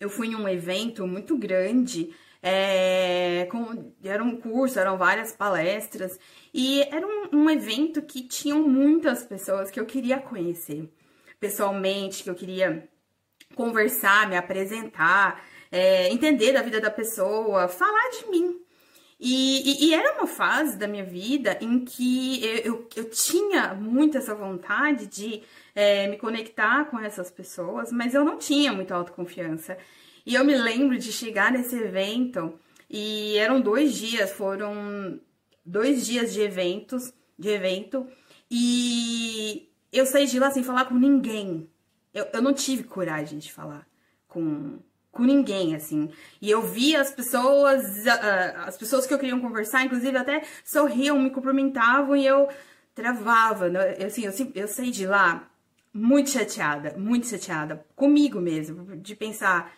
eu 0.00 0.08
fui 0.08 0.28
em 0.28 0.34
um 0.34 0.48
evento 0.48 1.06
muito 1.06 1.36
grande, 1.36 2.14
é, 2.42 3.46
com, 3.50 3.92
era 4.02 4.22
um 4.22 4.36
curso, 4.36 4.78
eram 4.78 4.98
várias 4.98 5.32
palestras, 5.32 6.18
e 6.52 6.82
era 6.82 7.06
um, 7.06 7.44
um 7.44 7.50
evento 7.50 8.02
que 8.02 8.22
tinham 8.22 8.68
muitas 8.68 9.24
pessoas 9.24 9.70
que 9.70 9.80
eu 9.80 9.86
queria 9.86 10.18
conhecer 10.18 10.90
pessoalmente, 11.40 12.22
que 12.22 12.30
eu 12.30 12.34
queria 12.34 12.88
conversar, 13.54 14.28
me 14.28 14.36
apresentar, 14.36 15.44
é, 15.70 16.08
entender 16.10 16.52
da 16.52 16.62
vida 16.62 16.80
da 16.80 16.90
pessoa, 16.90 17.68
falar 17.68 18.10
de 18.10 18.30
mim. 18.30 18.60
E, 19.18 19.86
e, 19.86 19.88
e, 19.88 19.94
era 19.94 20.14
uma 20.14 20.26
fase 20.26 20.76
da 20.76 20.88
minha 20.88 21.04
vida 21.04 21.56
em 21.60 21.84
que 21.84 22.44
eu, 22.44 22.56
eu, 22.64 22.88
eu 22.96 23.10
tinha 23.10 23.72
muito 23.74 24.18
essa 24.18 24.34
vontade 24.34 25.06
de 25.06 25.42
é, 25.74 26.06
me 26.06 26.16
conectar 26.16 26.84
com 26.86 26.98
essas 26.98 27.30
pessoas, 27.30 27.90
mas 27.90 28.14
eu 28.14 28.24
não 28.24 28.38
tinha 28.38 28.72
muita 28.72 28.94
autoconfiança. 28.94 29.76
E 30.24 30.34
eu 30.34 30.44
me 30.44 30.56
lembro 30.56 30.96
de 30.98 31.12
chegar 31.12 31.52
nesse 31.52 31.76
evento 31.76 32.58
e 32.88 33.36
eram 33.36 33.60
dois 33.60 33.94
dias, 33.94 34.30
foram 34.30 35.20
dois 35.64 36.06
dias 36.06 36.32
de 36.32 36.40
eventos, 36.40 37.12
de 37.38 37.48
evento, 37.48 38.06
e 38.50 39.68
eu 39.92 40.06
saí 40.06 40.26
de 40.26 40.38
lá 40.38 40.50
sem 40.50 40.62
falar 40.62 40.84
com 40.84 40.94
ninguém. 40.94 41.68
Eu, 42.12 42.26
eu 42.32 42.42
não 42.42 42.52
tive 42.52 42.84
coragem 42.84 43.38
de 43.38 43.52
falar 43.52 43.86
com, 44.28 44.78
com 45.10 45.24
ninguém, 45.24 45.74
assim. 45.74 46.10
E 46.40 46.50
eu 46.50 46.62
vi 46.62 46.94
as 46.94 47.10
pessoas, 47.10 48.06
as 48.66 48.76
pessoas 48.76 49.06
que 49.06 49.14
eu 49.14 49.18
queria 49.18 49.38
conversar, 49.40 49.84
inclusive 49.84 50.16
até 50.16 50.42
sorriam, 50.64 51.18
me 51.18 51.30
cumprimentavam, 51.30 52.14
e 52.14 52.24
eu 52.24 52.48
travava. 52.94 53.68
Né? 53.68 54.04
Assim, 54.04 54.24
eu, 54.24 54.32
eu 54.54 54.68
saí 54.68 54.90
de 54.90 55.06
lá 55.06 55.50
muito 55.94 56.30
chateada, 56.30 56.96
muito 56.98 57.28
chateada 57.28 57.86
comigo 57.94 58.40
mesmo, 58.40 58.96
de 58.96 59.14
pensar, 59.14 59.72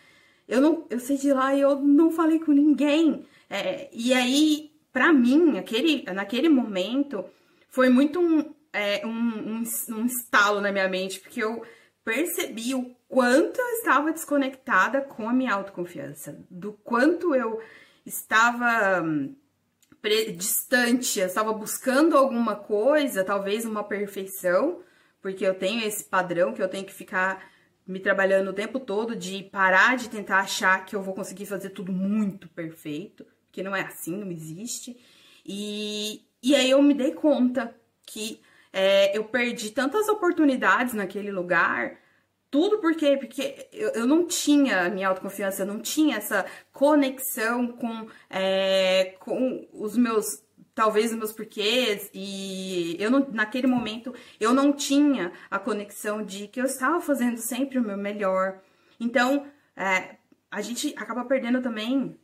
eu 0.48 0.62
não, 0.62 0.86
eu 0.88 0.98
saí 0.98 1.18
de 1.18 1.30
lá 1.30 1.54
e 1.54 1.60
eu 1.60 1.76
não 1.76 2.10
falei 2.10 2.38
com 2.38 2.52
ninguém. 2.52 3.26
É, 3.50 3.90
e 3.92 4.14
aí, 4.14 4.72
para 4.90 5.12
mim, 5.12 5.58
aquele, 5.58 6.04
naquele 6.14 6.48
momento, 6.48 7.22
foi 7.68 7.90
muito 7.90 8.18
um, 8.18 8.54
é, 8.72 9.06
um, 9.06 9.10
um, 9.10 9.62
um 9.90 10.06
estalo 10.06 10.62
na 10.62 10.72
minha 10.72 10.88
mente, 10.88 11.20
porque 11.20 11.44
eu 11.44 11.62
percebi 12.02 12.74
o 12.74 12.96
quanto 13.06 13.60
eu 13.60 13.68
estava 13.78 14.10
desconectada 14.10 15.02
com 15.02 15.28
a 15.28 15.34
minha 15.34 15.52
autoconfiança, 15.52 16.38
do 16.50 16.72
quanto 16.72 17.34
eu 17.34 17.60
estava 18.06 19.02
hum, 19.02 19.34
distante, 20.36 21.20
eu 21.20 21.26
estava 21.26 21.52
buscando 21.52 22.16
alguma 22.16 22.54
coisa, 22.54 23.24
talvez 23.24 23.64
uma 23.64 23.84
perfeição, 23.84 24.80
porque 25.26 25.44
eu 25.44 25.54
tenho 25.54 25.84
esse 25.84 26.04
padrão 26.04 26.52
que 26.52 26.62
eu 26.62 26.68
tenho 26.68 26.84
que 26.84 26.92
ficar 26.92 27.50
me 27.84 27.98
trabalhando 27.98 28.50
o 28.50 28.52
tempo 28.52 28.78
todo 28.78 29.16
de 29.16 29.42
parar 29.42 29.96
de 29.96 30.08
tentar 30.08 30.38
achar 30.38 30.86
que 30.86 30.94
eu 30.94 31.02
vou 31.02 31.14
conseguir 31.14 31.46
fazer 31.46 31.70
tudo 31.70 31.90
muito 31.90 32.46
perfeito, 32.50 33.26
que 33.50 33.60
não 33.60 33.74
é 33.74 33.80
assim, 33.80 34.16
não 34.16 34.30
existe. 34.30 34.96
E, 35.44 36.24
e 36.40 36.54
aí 36.54 36.70
eu 36.70 36.80
me 36.80 36.94
dei 36.94 37.10
conta 37.10 37.74
que 38.06 38.40
é, 38.72 39.18
eu 39.18 39.24
perdi 39.24 39.70
tantas 39.70 40.08
oportunidades 40.08 40.94
naquele 40.94 41.32
lugar. 41.32 41.98
Tudo 42.48 42.78
por 42.78 42.94
quê? 42.94 43.16
Porque 43.16 43.68
eu, 43.72 43.88
eu 43.94 44.06
não 44.06 44.28
tinha 44.28 44.88
minha 44.90 45.08
autoconfiança, 45.08 45.62
eu 45.62 45.66
não 45.66 45.80
tinha 45.80 46.18
essa 46.18 46.46
conexão 46.72 47.66
com, 47.66 48.06
é, 48.30 49.16
com 49.18 49.66
os 49.72 49.96
meus, 49.96 50.40
talvez 50.76 51.10
os 51.10 51.16
meus 51.16 51.32
porquês, 51.32 52.10
e 52.12 52.96
eu 53.00 53.10
não, 53.10 53.26
naquele 53.32 53.66
momento 53.66 54.14
eu 54.38 54.52
não 54.52 54.74
tinha 54.74 55.32
a 55.50 55.58
conexão 55.58 56.22
de 56.22 56.46
que 56.48 56.60
eu 56.60 56.66
estava 56.66 57.00
fazendo 57.00 57.38
sempre 57.38 57.78
o 57.78 57.82
meu 57.82 57.96
melhor. 57.96 58.60
Então, 59.00 59.46
é, 59.74 60.16
a 60.50 60.60
gente 60.60 60.94
acaba 60.98 61.24
perdendo 61.24 61.62
também 61.62 62.20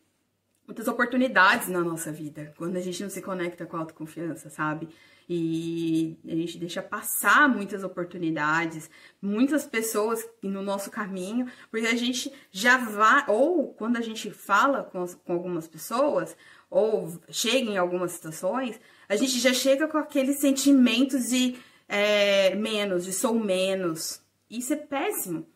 muitas 0.67 0.87
oportunidades 0.87 1.69
na 1.69 1.81
nossa 1.81 2.13
vida 2.13 2.53
quando 2.59 2.77
a 2.77 2.81
gente 2.81 3.03
não 3.03 3.09
se 3.09 3.23
conecta 3.23 3.65
com 3.65 3.79
a 3.79 3.81
autoconfiança, 3.81 4.51
sabe? 4.51 4.91
e 5.29 6.19
a 6.27 6.35
gente 6.35 6.59
deixa 6.59 6.83
passar 6.83 7.49
muitas 7.49 7.83
oportunidades, 7.83 8.91
muitas 9.21 9.67
pessoas 9.67 10.27
no 10.43 10.63
nosso 10.63 10.91
caminho, 10.91 11.47
porque 11.71 11.87
a 11.87 11.97
gente 11.97 12.33
já 12.51 12.77
vai, 12.77 13.25
ou 13.29 13.73
quando 13.73 13.97
a 13.97 14.01
gente 14.01 14.31
fala 14.31 14.83
com, 14.83 15.07
com 15.07 15.33
algumas 15.33 15.67
pessoas, 15.67 16.37
ou 16.73 17.21
chega 17.29 17.71
em 17.71 17.77
algumas 17.77 18.13
situações, 18.13 18.81
a 19.07 19.15
gente 19.15 19.39
já 19.39 19.53
chega 19.53 19.87
com 19.87 19.99
aqueles 19.99 20.41
sentimentos 20.41 21.29
de 21.29 21.59
é, 21.87 22.55
menos, 22.55 23.05
de 23.05 23.13
sou 23.13 23.39
menos. 23.39 24.23
Isso 24.51 24.73
é 24.73 24.77
péssimo, 24.77 25.47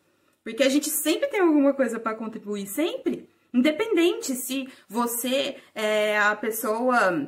porque 0.43 0.61
a 0.61 0.69
gente 0.69 0.91
sempre 0.91 1.27
tem 1.27 1.39
alguma 1.39 1.73
coisa 1.73 1.99
para 1.99 2.15
contribuir, 2.15 2.67
sempre. 2.67 3.27
Independente 3.51 4.35
se 4.35 4.69
você 4.87 5.55
é 5.73 6.19
a 6.19 6.35
pessoa 6.35 7.27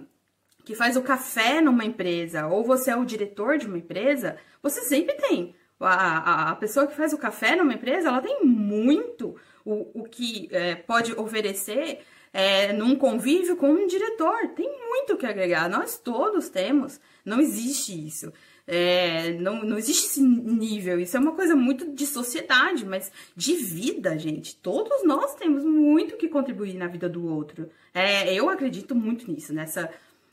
que 0.64 0.76
faz 0.76 0.96
o 0.96 1.02
café 1.02 1.60
numa 1.60 1.84
empresa, 1.84 2.46
ou 2.46 2.64
você 2.64 2.92
é 2.92 2.96
o 2.96 3.06
diretor 3.06 3.58
de 3.58 3.66
uma 3.66 3.80
empresa, 3.80 4.38
você 4.62 4.82
sempre 4.82 5.16
tem. 5.16 5.56
A, 5.80 5.88
a, 5.88 6.52
a 6.52 6.56
pessoa 6.56 6.86
que 6.86 6.96
faz 6.96 7.12
o 7.12 7.18
café 7.18 7.56
numa 7.56 7.74
empresa, 7.74 8.10
ela 8.10 8.22
tem 8.22 8.46
muito 8.46 9.36
o, 9.66 10.02
o 10.02 10.04
que 10.04 10.48
é, 10.52 10.76
pode 10.76 11.14
oferecer 11.14 12.02
é, 12.34 12.74
num 12.74 12.96
convívio 12.96 13.56
com 13.56 13.70
um 13.70 13.88
diretor. 13.88 14.50
Tem 14.56 14.70
muito 14.88 15.18
que 15.18 15.26
agregar. 15.26 15.70
Nós 15.70 15.98
todos 15.98 16.50
temos. 16.50 17.00
Não 17.26 17.40
existe 17.40 18.08
isso. 18.08 18.32
É, 18.68 19.34
não, 19.34 19.64
não 19.64 19.78
existe 19.78 20.06
esse 20.06 20.22
nível. 20.22 21.00
Isso 21.00 21.18
é 21.18 21.20
uma 21.20 21.34
coisa 21.34 21.56
muito 21.56 21.92
de 21.92 22.06
sociedade, 22.06 22.86
mas 22.86 23.12
de 23.36 23.56
vida, 23.56 24.18
gente. 24.18 24.56
Todos 24.58 25.04
nós 25.04 25.36
temos 25.36 25.64
muito 25.64 26.18
que 26.18 26.28
contribuir 26.28 26.76
na 26.76 26.88
vida 26.88 27.10
do 27.10 27.26
outro. 27.26 27.70
É, 27.94 28.34
eu 28.34 28.50
acredito 28.50 28.96
muito 28.96 29.30
nisso, 29.32 29.54
nessa 29.54 29.90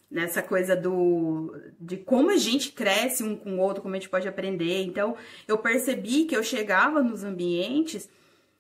nessa 0.09 0.41
coisa 0.41 0.77
do 0.77 1.53
de 1.81 1.97
como 1.97 2.31
a 2.31 2.37
gente 2.37 2.71
cresce 2.71 3.25
um 3.25 3.35
com 3.35 3.57
o 3.57 3.59
outro, 3.59 3.83
como 3.83 3.95
a 3.95 3.99
gente 3.99 4.09
pode 4.09 4.29
aprender. 4.29 4.83
Então, 4.85 5.17
eu 5.49 5.59
percebi 5.59 6.27
que 6.27 6.37
eu 6.37 6.45
chegava 6.45 7.03
nos 7.03 7.25
ambientes 7.25 8.09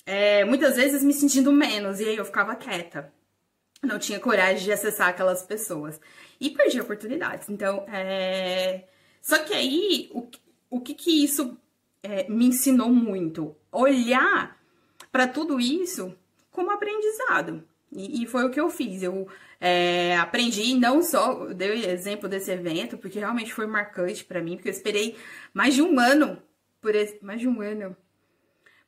é, 0.06 0.44
muitas 0.44 0.76
vezes 0.76 1.02
me 1.02 1.12
sentindo 1.12 1.52
menos, 1.52 2.00
e 2.00 2.04
aí 2.04 2.16
eu 2.16 2.24
ficava 2.24 2.54
quieta. 2.54 3.12
Não 3.82 3.98
tinha 3.98 4.18
coragem 4.18 4.64
de 4.64 4.72
acessar 4.72 5.08
aquelas 5.08 5.42
pessoas. 5.42 6.00
E 6.40 6.50
perdi 6.50 6.80
oportunidades. 6.80 7.48
Então, 7.48 7.84
é... 7.88 8.84
Só 9.20 9.38
que 9.38 9.52
aí, 9.52 10.10
o, 10.12 10.28
o 10.70 10.80
que 10.80 10.94
que 10.94 11.24
isso 11.24 11.56
é, 12.02 12.28
me 12.28 12.46
ensinou 12.46 12.90
muito? 12.90 13.56
Olhar 13.72 14.56
para 15.10 15.26
tudo 15.26 15.60
isso 15.60 16.14
como 16.50 16.70
aprendizado. 16.70 17.62
E, 17.92 18.22
e, 18.22 18.26
foi 18.26 18.44
o 18.44 18.50
que 18.50 18.60
eu 18.60 18.70
fiz. 18.70 19.02
Eu 19.02 19.28
é, 19.60 20.16
aprendi 20.16 20.74
não 20.74 21.02
só, 21.02 21.46
dei 21.46 21.86
exemplo 21.86 22.28
desse 22.28 22.50
evento, 22.50 22.98
porque 22.98 23.18
realmente 23.18 23.52
foi 23.52 23.66
marcante 23.66 24.24
para 24.24 24.42
mim, 24.42 24.56
porque 24.56 24.68
eu 24.68 24.72
esperei 24.72 25.16
mais 25.52 25.74
de 25.74 25.82
um 25.82 25.98
ano 25.98 26.42
por 26.80 26.94
esse, 26.94 27.22
mais 27.24 27.40
de 27.40 27.48
um 27.48 27.60
ano 27.60 27.96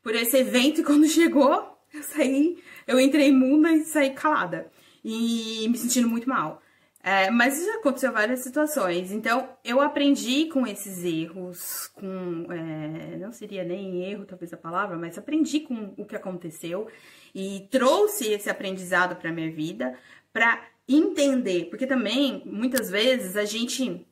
por 0.03 0.15
esse 0.15 0.37
evento 0.37 0.81
e 0.81 0.85
quando 0.85 1.07
chegou, 1.09 1.79
eu 1.93 2.03
saí, 2.03 2.63
eu 2.87 2.99
entrei 3.01 3.29
imunda 3.29 3.73
e 3.73 3.85
saí 3.85 4.11
calada 4.11 4.71
e 5.09 5.67
me 5.69 5.79
sentindo 5.79 6.07
muito 6.07 6.29
mal. 6.29 6.61
É, 7.03 7.31
mas 7.31 7.65
já 7.65 7.77
aconteceu 7.77 8.13
várias 8.13 8.41
situações, 8.41 9.13
então 9.13 9.49
eu 9.65 9.81
aprendi 9.81 10.47
com 10.47 10.67
esses 10.67 11.05
erros, 11.05 11.87
com 11.95 12.47
é, 12.53 13.17
não 13.17 13.33
seria 13.33 13.65
nem 13.65 14.05
erro, 14.05 14.27
talvez 14.27 14.53
a 14.53 14.57
palavra, 14.59 14.99
mas 14.99 15.17
aprendi 15.17 15.61
com 15.61 15.95
o 15.97 16.05
que 16.05 16.17
aconteceu 16.17 16.89
e 17.35 17.67
trouxe 17.71 18.27
esse 18.33 18.51
aprendizado 18.51 19.17
para 19.17 19.33
minha 19.33 19.51
vida 19.51 19.97
para 20.33 20.63
entender, 20.87 21.71
porque 21.71 21.87
também 21.87 22.43
muitas 22.45 22.91
vezes 22.91 23.37
a 23.37 23.45
gente 23.45 24.07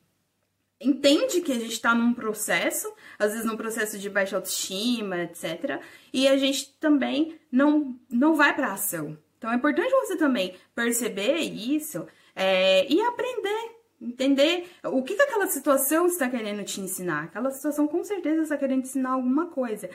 entende 0.80 1.42
que 1.42 1.52
a 1.52 1.58
gente 1.58 1.72
está 1.72 1.94
num 1.94 2.14
processo, 2.14 2.90
às 3.18 3.32
vezes 3.32 3.44
num 3.44 3.56
processo 3.56 3.98
de 3.98 4.08
baixa 4.08 4.36
autoestima, 4.36 5.24
etc. 5.24 5.80
E 6.12 6.28
a 6.28 6.36
gente 6.38 6.72
também 6.78 7.38
não, 7.50 7.98
não 8.08 8.34
vai 8.34 8.54
para 8.54 8.72
ação. 8.72 9.18
Então 9.38 9.50
é 9.50 9.56
importante 9.56 9.90
você 9.90 10.16
também 10.16 10.54
perceber 10.74 11.38
isso 11.38 12.06
é, 12.34 12.90
e 12.92 13.00
aprender, 13.02 13.70
entender 14.00 14.66
o 14.84 15.02
que, 15.02 15.14
que 15.14 15.22
aquela 15.22 15.46
situação 15.46 16.06
está 16.06 16.28
querendo 16.28 16.64
te 16.64 16.80
ensinar. 16.80 17.24
Aquela 17.24 17.50
situação 17.50 17.86
com 17.86 18.02
certeza 18.04 18.42
está 18.42 18.56
querendo 18.56 18.82
te 18.82 18.88
ensinar 18.88 19.10
alguma 19.12 19.46
coisa. 19.46 19.88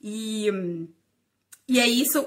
E, 0.00 0.48
e 1.68 1.80
é 1.80 1.86
isso 1.86 2.26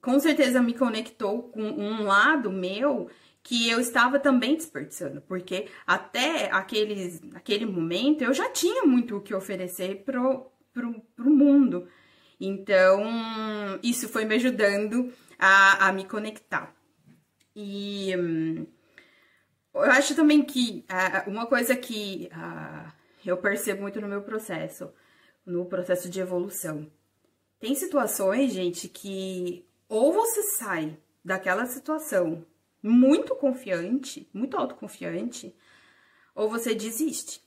com 0.00 0.18
certeza 0.18 0.60
me 0.60 0.74
conectou 0.74 1.44
com 1.44 1.62
um 1.62 2.02
lado 2.02 2.50
meu 2.50 3.08
que 3.42 3.68
eu 3.68 3.80
estava 3.80 4.18
também 4.18 4.54
desperdiçando, 4.54 5.20
porque 5.22 5.68
até 5.86 6.50
aqueles, 6.50 7.20
aquele 7.34 7.66
momento 7.66 8.22
eu 8.22 8.32
já 8.32 8.48
tinha 8.50 8.84
muito 8.84 9.16
o 9.16 9.20
que 9.20 9.34
oferecer 9.34 10.02
pro, 10.04 10.46
pro, 10.72 11.00
pro 11.16 11.30
mundo. 11.30 11.88
Então, 12.44 13.04
isso 13.84 14.08
foi 14.08 14.24
me 14.24 14.34
ajudando 14.34 15.12
a, 15.38 15.86
a 15.86 15.92
me 15.92 16.04
conectar. 16.04 16.74
E 17.54 18.12
hum, 18.16 18.66
eu 19.72 19.82
acho 19.82 20.16
também 20.16 20.42
que 20.42 20.84
uh, 20.90 21.30
uma 21.30 21.46
coisa 21.46 21.76
que 21.76 22.28
uh, 22.32 22.92
eu 23.24 23.36
percebo 23.36 23.82
muito 23.82 24.00
no 24.00 24.08
meu 24.08 24.22
processo, 24.22 24.92
no 25.46 25.66
processo 25.66 26.10
de 26.10 26.18
evolução, 26.18 26.90
tem 27.60 27.76
situações, 27.76 28.52
gente, 28.52 28.88
que 28.88 29.64
ou 29.88 30.12
você 30.12 30.42
sai 30.42 30.98
daquela 31.24 31.64
situação 31.66 32.44
muito 32.82 33.36
confiante, 33.36 34.28
muito 34.34 34.56
autoconfiante, 34.56 35.54
ou 36.34 36.50
você 36.50 36.74
desiste. 36.74 37.40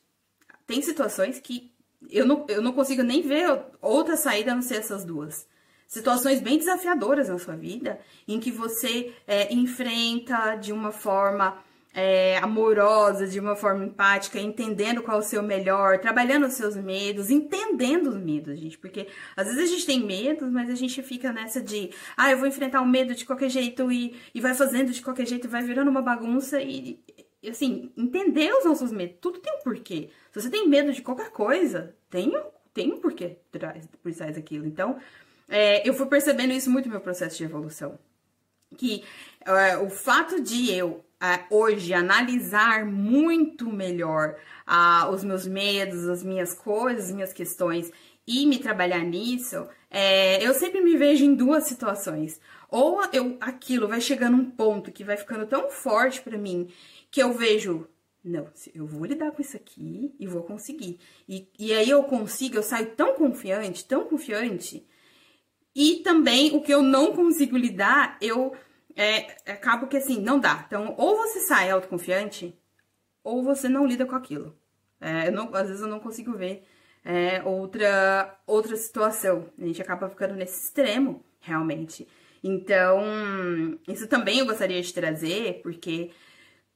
Tem 0.65 0.81
situações 0.81 1.37
que 1.41 1.75
eu 2.09 2.25
não, 2.25 2.45
eu 2.49 2.61
não 2.61 2.71
consigo 2.71 3.03
nem 3.03 3.21
ver 3.21 3.61
outra 3.81 4.15
saída 4.15 4.51
a 4.51 4.55
não 4.55 4.61
ser 4.61 4.77
essas 4.77 5.03
duas. 5.03 5.47
Situações 5.87 6.41
bem 6.41 6.57
desafiadoras 6.57 7.29
na 7.29 7.37
sua 7.37 7.55
vida, 7.55 7.99
em 8.27 8.39
que 8.39 8.51
você 8.51 9.13
é, 9.27 9.53
enfrenta 9.53 10.55
de 10.55 10.73
uma 10.73 10.91
forma 10.91 11.63
é, 11.95 12.37
amorosa, 12.39 13.25
de 13.25 13.39
uma 13.39 13.55
forma 13.55 13.85
empática, 13.85 14.37
entendendo 14.37 15.01
qual 15.01 15.17
é 15.17 15.19
o 15.21 15.23
seu 15.23 15.41
melhor, 15.41 15.99
trabalhando 15.99 16.45
os 16.45 16.53
seus 16.53 16.75
medos, 16.75 17.29
entendendo 17.29 18.09
os 18.09 18.17
medos, 18.17 18.59
gente. 18.59 18.77
Porque 18.77 19.07
às 19.35 19.47
vezes 19.47 19.61
a 19.61 19.73
gente 19.73 19.85
tem 19.85 20.03
medos, 20.05 20.51
mas 20.51 20.69
a 20.69 20.75
gente 20.75 21.01
fica 21.01 21.31
nessa 21.31 21.61
de, 21.61 21.91
ah, 22.17 22.29
eu 22.29 22.37
vou 22.37 22.47
enfrentar 22.47 22.81
o 22.81 22.85
medo 22.85 23.15
de 23.15 23.23
qualquer 23.23 23.49
jeito 23.49 23.89
e, 23.91 24.13
e 24.33 24.41
vai 24.41 24.53
fazendo 24.53 24.91
de 24.91 25.01
qualquer 25.01 25.25
jeito, 25.25 25.47
vai 25.47 25.61
virando 25.61 25.89
uma 25.89 26.01
bagunça 26.01 26.61
e, 26.61 26.99
assim, 27.49 27.91
entender 27.97 28.51
os 28.53 28.65
nossos 28.65 28.91
medos. 28.91 29.17
Tudo 29.21 29.39
tem 29.39 29.53
um 29.53 29.63
porquê. 29.63 30.09
Se 30.31 30.41
você 30.41 30.49
tem 30.49 30.67
medo 30.67 30.91
de 30.91 31.01
qualquer 31.01 31.31
coisa, 31.31 31.95
tem, 32.09 32.31
tem 32.73 32.91
um 32.91 32.99
porquê 32.99 33.37
por 33.51 33.59
trás 33.59 34.35
daquilo. 34.35 34.65
Então, 34.65 34.97
é, 35.47 35.87
eu 35.87 35.93
fui 35.93 36.05
percebendo 36.07 36.53
isso 36.53 36.69
muito 36.69 36.85
no 36.85 36.91
meu 36.91 37.01
processo 37.01 37.37
de 37.37 37.43
evolução. 37.43 37.97
Que 38.77 39.03
é, 39.45 39.77
o 39.77 39.89
fato 39.89 40.41
de 40.41 40.71
eu 40.71 41.05
hoje 41.49 41.93
analisar 41.93 42.85
muito 42.85 43.71
melhor 43.71 44.35
uh, 44.67 45.09
os 45.11 45.23
meus 45.23 45.47
medos, 45.47 46.07
as 46.07 46.23
minhas 46.23 46.53
coisas, 46.53 47.05
as 47.05 47.11
minhas 47.11 47.33
questões 47.33 47.91
e 48.27 48.46
me 48.46 48.58
trabalhar 48.58 49.03
nisso, 49.03 49.67
é, 49.89 50.46
eu 50.46 50.53
sempre 50.53 50.82
me 50.82 50.98
vejo 50.98 51.24
em 51.24 51.36
duas 51.36 51.65
situações. 51.65 52.39
Ou 52.70 53.01
eu, 53.13 53.38
aquilo 53.39 53.88
vai 53.88 54.01
chegando 54.01 54.36
um 54.36 54.50
ponto 54.50 54.91
que 54.91 55.03
vai 55.03 55.15
ficando 55.15 55.46
tão 55.46 55.70
forte 55.70 56.22
para 56.22 56.38
mim 56.38 56.67
que 57.12 57.22
eu 57.22 57.32
vejo, 57.34 57.88
não, 58.24 58.50
eu 58.74 58.86
vou 58.88 59.05
lidar 59.05 59.32
com 59.32 59.41
isso 59.41 59.55
aqui 59.55 60.13
e 60.20 60.27
vou 60.27 60.44
conseguir. 60.44 61.00
E, 61.29 61.48
e 61.60 61.72
aí 61.72 61.89
eu 61.89 62.03
consigo, 62.03 62.58
eu 62.58 62.63
saio 62.63 62.88
tão 62.96 63.13
confiante, 63.13 63.86
tão 63.86 64.05
confiante. 64.05 64.86
E 65.75 65.98
também 65.98 66.55
o 66.55 66.62
que 66.62 66.74
eu 66.74 66.82
não 66.82 67.13
consigo 67.13 67.55
lidar, 67.55 68.17
eu 68.20 68.55
é, 68.96 69.38
acabo 69.51 69.88
que 69.88 69.98
assim, 69.98 70.20
não 70.20 70.39
dá. 70.39 70.63
Então, 70.65 70.96
ou 70.98 71.15
você 71.17 71.41
sai 71.41 71.70
autoconfiante, 71.70 72.58
ou 73.24 73.44
você 73.44 73.70
não 73.70 73.86
lida 73.86 74.05
com 74.05 74.15
aquilo. 74.15 74.58
É, 75.00 75.29
não, 75.29 75.53
às 75.53 75.67
vezes 75.67 75.82
eu 75.82 75.88
não 75.88 76.00
consigo 76.00 76.34
ver 76.34 76.65
é, 77.05 77.43
outra, 77.43 78.35
outra 78.47 78.75
situação. 78.75 79.45
A 79.59 79.65
gente 79.65 79.81
acaba 79.81 80.09
ficando 80.09 80.33
nesse 80.33 80.65
extremo, 80.65 81.24
realmente. 81.39 82.07
Então, 82.43 83.79
isso 83.88 84.07
também 84.07 84.39
eu 84.39 84.45
gostaria 84.45 84.81
de 84.81 84.93
trazer, 84.93 85.62
porque 85.62 86.12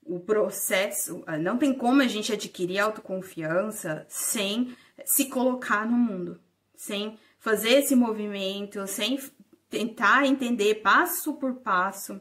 o 0.04 0.20
processo, 0.20 1.24
ah, 1.26 1.38
não 1.38 1.58
tem 1.58 1.74
como 1.74 2.02
a 2.02 2.08
gente 2.08 2.32
adquirir 2.32 2.80
autoconfiança 2.80 4.06
sem 4.08 4.76
se 5.04 5.26
colocar 5.26 5.86
no 5.86 5.98
mundo, 5.98 6.40
sem 6.76 7.18
fazer 7.40 7.80
esse 7.80 7.96
movimento, 7.96 8.86
sem 8.88 9.20
tentar 9.70 10.26
entender 10.26 10.76
passo 10.76 11.34
por 11.34 11.56
passo 11.56 12.20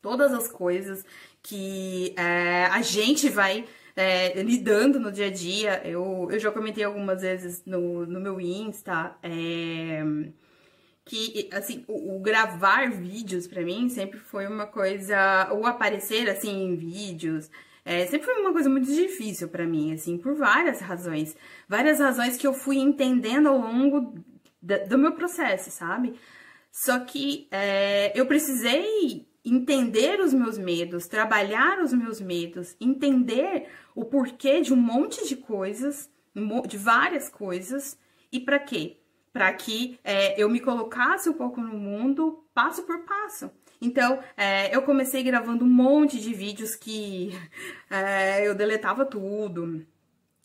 todas 0.00 0.32
as 0.34 0.48
coisas 0.48 1.04
que 1.42 2.14
é, 2.16 2.66
a 2.66 2.82
gente 2.82 3.28
vai 3.28 3.66
é, 3.96 4.42
lidando 4.42 4.98
no 4.98 5.12
dia 5.12 5.26
a 5.26 5.30
dia. 5.30 5.80
Eu, 5.84 6.28
eu 6.30 6.38
já 6.38 6.50
comentei 6.50 6.84
algumas 6.84 7.22
vezes 7.22 7.62
no, 7.64 8.06
no 8.06 8.20
meu 8.20 8.40
Insta 8.40 9.16
é, 9.22 10.02
que, 11.04 11.48
assim, 11.52 11.84
o, 11.86 12.16
o 12.16 12.20
gravar 12.20 12.90
vídeos 12.90 13.46
para 13.46 13.62
mim 13.62 13.88
sempre 13.88 14.18
foi 14.18 14.46
uma 14.46 14.66
coisa. 14.66 15.48
Ou 15.52 15.66
aparecer, 15.66 16.28
assim, 16.28 16.64
em 16.64 16.76
vídeos. 16.76 17.50
É, 17.84 18.06
sempre 18.06 18.26
foi 18.26 18.40
uma 18.40 18.52
coisa 18.52 18.70
muito 18.70 18.86
difícil 18.86 19.48
para 19.48 19.66
mim, 19.66 19.92
assim, 19.92 20.16
por 20.16 20.34
várias 20.34 20.80
razões. 20.80 21.36
Várias 21.68 21.98
razões 21.98 22.36
que 22.36 22.46
eu 22.46 22.54
fui 22.54 22.78
entendendo 22.78 23.48
ao 23.48 23.58
longo 23.58 24.14
do 24.88 24.98
meu 24.98 25.12
processo, 25.12 25.70
sabe? 25.70 26.14
Só 26.72 26.98
que 27.00 27.46
é, 27.50 28.18
eu 28.18 28.26
precisei 28.26 29.28
entender 29.44 30.20
os 30.20 30.32
meus 30.32 30.56
medos, 30.56 31.06
trabalhar 31.06 31.80
os 31.80 31.92
meus 31.92 32.20
medos, 32.20 32.76
entender 32.80 33.68
o 33.94 34.04
porquê 34.04 34.60
de 34.60 34.72
um 34.72 34.76
monte 34.76 35.28
de 35.28 35.36
coisas, 35.36 36.10
de 36.66 36.78
várias 36.78 37.28
coisas, 37.28 37.98
e 38.32 38.40
para 38.40 38.58
quê? 38.58 38.98
Para 39.32 39.52
que 39.52 39.98
é, 40.02 40.40
eu 40.40 40.48
me 40.48 40.60
colocasse 40.60 41.28
um 41.28 41.34
pouco 41.34 41.60
no 41.60 41.76
mundo, 41.76 42.44
passo 42.54 42.82
por 42.84 43.00
passo. 43.00 43.50
Então, 43.80 44.18
é, 44.36 44.74
eu 44.74 44.82
comecei 44.82 45.22
gravando 45.22 45.64
um 45.64 45.68
monte 45.68 46.18
de 46.18 46.32
vídeos 46.32 46.74
que 46.74 47.30
é, 47.90 48.46
eu 48.46 48.54
deletava 48.54 49.04
tudo. 49.04 49.84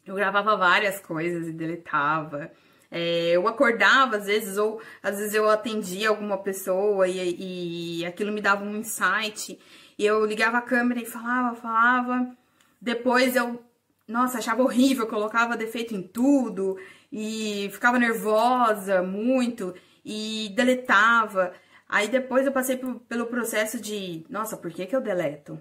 Eu 0.06 0.16
gravava 0.16 0.58
várias 0.58 1.00
coisas 1.00 1.48
e 1.48 1.54
deletava. 1.54 2.52
É, 2.92 3.32
eu 3.32 3.48
acordava 3.48 4.18
às 4.18 4.26
vezes, 4.26 4.58
ou 4.58 4.82
às 5.02 5.18
vezes 5.18 5.34
eu 5.34 5.50
atendia 5.50 6.10
alguma 6.10 6.38
pessoa 6.38 7.08
e, 7.08 8.00
e 8.00 8.06
aquilo 8.06 8.32
me 8.32 8.42
dava 8.42 8.64
um 8.64 8.76
insight. 8.78 9.60
E 9.98 10.06
eu 10.06 10.26
ligava 10.26 10.58
a 10.58 10.62
câmera 10.62 11.02
e 11.02 11.06
falava, 11.06 11.56
falava. 11.56 12.36
Depois 12.82 13.36
eu, 13.36 13.64
nossa, 14.08 14.40
achava 14.40 14.64
horrível, 14.64 15.08
colocava 15.08 15.58
defeito 15.58 15.94
em 15.94 16.02
tudo 16.02 16.78
e 17.12 17.70
ficava 17.72 18.00
nervosa 18.00 19.04
muito 19.04 19.74
e 20.04 20.52
deletava. 20.56 21.54
Aí 21.88 22.08
depois 22.08 22.46
eu 22.46 22.52
passei 22.52 22.78
pelo 23.08 23.28
processo 23.28 23.80
de, 23.80 24.26
nossa, 24.30 24.56
por 24.58 24.72
que, 24.72 24.86
que 24.86 24.96
eu 24.96 25.02
deleto? 25.02 25.60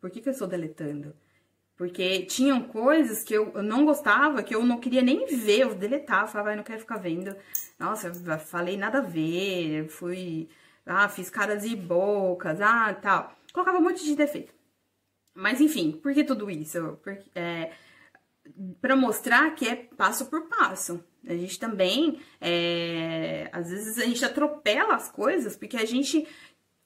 Por 0.00 0.10
que, 0.10 0.20
que 0.20 0.28
eu 0.28 0.32
estou 0.32 0.48
deletando? 0.48 1.14
Porque 1.76 2.20
tinham 2.26 2.62
coisas 2.62 3.24
que 3.24 3.34
eu, 3.34 3.52
não 3.62 3.84
gostava, 3.84 4.42
que 4.42 4.54
eu 4.54 4.64
não 4.64 4.78
queria 4.78 5.02
nem 5.02 5.26
ver, 5.26 5.60
eu 5.60 5.74
deletava, 5.74 6.28
falava, 6.28 6.52
ah, 6.52 6.56
não 6.56 6.62
quero 6.62 6.80
ficar 6.80 6.98
vendo. 6.98 7.34
Nossa, 7.78 8.12
falei 8.38 8.76
nada 8.76 8.98
a 8.98 9.02
ver, 9.02 9.88
fui, 9.88 10.48
ah, 10.86 11.08
fiz 11.08 11.28
caras 11.28 11.64
e 11.64 11.74
bocas, 11.74 12.60
ah, 12.60 12.94
tal. 12.94 13.36
Colocava 13.52 13.78
um 13.78 13.82
monte 13.82 14.04
de 14.04 14.14
defeito. 14.14 14.54
Mas 15.34 15.60
enfim, 15.60 15.92
por 15.92 16.14
que 16.14 16.22
tudo 16.22 16.48
isso? 16.48 16.98
Porque, 17.02 17.28
é, 17.34 17.72
para 18.80 18.94
mostrar 18.94 19.54
que 19.54 19.68
é 19.68 19.74
passo 19.74 20.26
por 20.26 20.48
passo. 20.48 21.02
A 21.26 21.34
gente 21.34 21.58
também, 21.58 22.20
é, 22.40 23.48
às 23.52 23.70
vezes 23.70 23.98
a 23.98 24.04
gente 24.04 24.24
atropela 24.24 24.94
as 24.94 25.10
coisas 25.10 25.56
porque 25.56 25.76
a 25.76 25.86
gente 25.86 26.28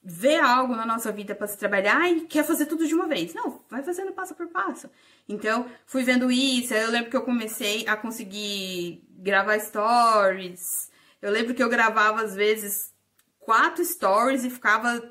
vê 0.03 0.37
algo 0.37 0.75
na 0.75 0.85
nossa 0.85 1.11
vida 1.11 1.35
para 1.35 1.47
se 1.47 1.57
trabalhar 1.57 2.09
e 2.09 2.21
quer 2.21 2.45
fazer 2.45 2.65
tudo 2.65 2.87
de 2.87 2.95
uma 2.95 3.07
vez. 3.07 3.33
Não, 3.33 3.61
vai 3.69 3.83
fazendo 3.83 4.13
passo 4.13 4.33
por 4.33 4.47
passo. 4.47 4.89
Então, 5.27 5.65
fui 5.85 6.03
vendo 6.03 6.31
isso, 6.31 6.73
eu 6.73 6.89
lembro 6.89 7.09
que 7.09 7.17
eu 7.17 7.23
comecei 7.23 7.85
a 7.87 7.97
conseguir 7.97 9.03
gravar 9.17 9.59
stories. 9.59 10.89
Eu 11.21 11.31
lembro 11.31 11.53
que 11.53 11.61
eu 11.61 11.69
gravava 11.69 12.21
às 12.21 12.33
vezes 12.33 12.93
quatro 13.39 13.83
stories 13.83 14.43
e 14.43 14.49
ficava 14.49 15.03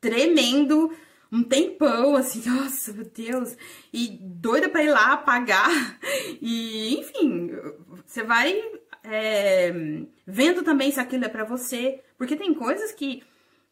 tremendo 0.00 0.90
um 1.30 1.44
tempão, 1.44 2.16
assim, 2.16 2.42
nossa, 2.48 2.92
meu 2.92 3.04
Deus, 3.04 3.56
e 3.92 4.18
doida 4.20 4.68
para 4.68 4.82
ir 4.82 4.90
lá 4.90 5.12
apagar. 5.12 5.70
E, 6.42 6.98
enfim, 6.98 7.50
você 8.06 8.22
vai 8.22 8.58
é, 9.04 9.70
vendo 10.26 10.62
também 10.62 10.90
se 10.90 10.98
aquilo 10.98 11.24
é 11.26 11.28
para 11.28 11.44
você, 11.44 12.02
porque 12.16 12.34
tem 12.34 12.54
coisas 12.54 12.92
que 12.92 13.22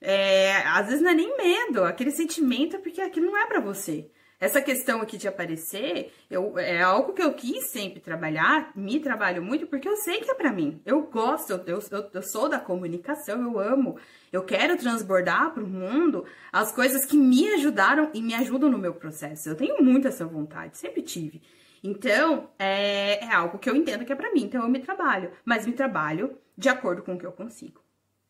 é, 0.00 0.56
às 0.66 0.86
vezes 0.86 1.00
não 1.02 1.10
é 1.10 1.14
nem 1.14 1.36
medo, 1.36 1.84
aquele 1.84 2.10
sentimento 2.10 2.76
é 2.76 2.78
porque 2.78 3.00
aquilo 3.00 3.26
não 3.26 3.36
é 3.36 3.46
para 3.46 3.60
você. 3.60 4.10
Essa 4.40 4.62
questão 4.62 5.00
aqui 5.00 5.16
de 5.16 5.26
aparecer, 5.26 6.12
eu, 6.30 6.56
é 6.60 6.80
algo 6.80 7.12
que 7.12 7.20
eu 7.20 7.34
quis 7.34 7.72
sempre 7.72 7.98
trabalhar, 7.98 8.70
me 8.76 9.00
trabalho 9.00 9.42
muito, 9.42 9.66
porque 9.66 9.88
eu 9.88 9.96
sei 9.96 10.20
que 10.20 10.30
é 10.30 10.34
para 10.34 10.52
mim. 10.52 10.80
Eu 10.86 11.02
gosto, 11.02 11.50
eu, 11.50 11.64
eu, 11.66 12.10
eu, 12.14 12.22
sou 12.22 12.48
da 12.48 12.60
comunicação, 12.60 13.42
eu 13.42 13.58
amo. 13.58 13.98
Eu 14.32 14.44
quero 14.44 14.76
transbordar 14.76 15.52
para 15.52 15.64
o 15.64 15.66
mundo 15.66 16.24
as 16.52 16.70
coisas 16.70 17.04
que 17.04 17.16
me 17.16 17.48
ajudaram 17.54 18.10
e 18.14 18.22
me 18.22 18.32
ajudam 18.34 18.70
no 18.70 18.78
meu 18.78 18.94
processo. 18.94 19.48
Eu 19.48 19.56
tenho 19.56 19.82
muito 19.82 20.06
essa 20.06 20.24
vontade, 20.24 20.78
sempre 20.78 21.02
tive. 21.02 21.42
Então, 21.82 22.48
é, 22.60 23.24
é 23.24 23.34
algo 23.34 23.58
que 23.58 23.68
eu 23.68 23.74
entendo 23.74 24.04
que 24.04 24.12
é 24.12 24.16
para 24.16 24.32
mim, 24.32 24.44
então 24.44 24.62
eu 24.62 24.68
me 24.68 24.78
trabalho. 24.78 25.32
Mas 25.44 25.66
me 25.66 25.72
trabalho 25.72 26.38
de 26.56 26.68
acordo 26.68 27.02
com 27.02 27.14
o 27.14 27.18
que 27.18 27.26
eu 27.26 27.32
consigo. 27.32 27.82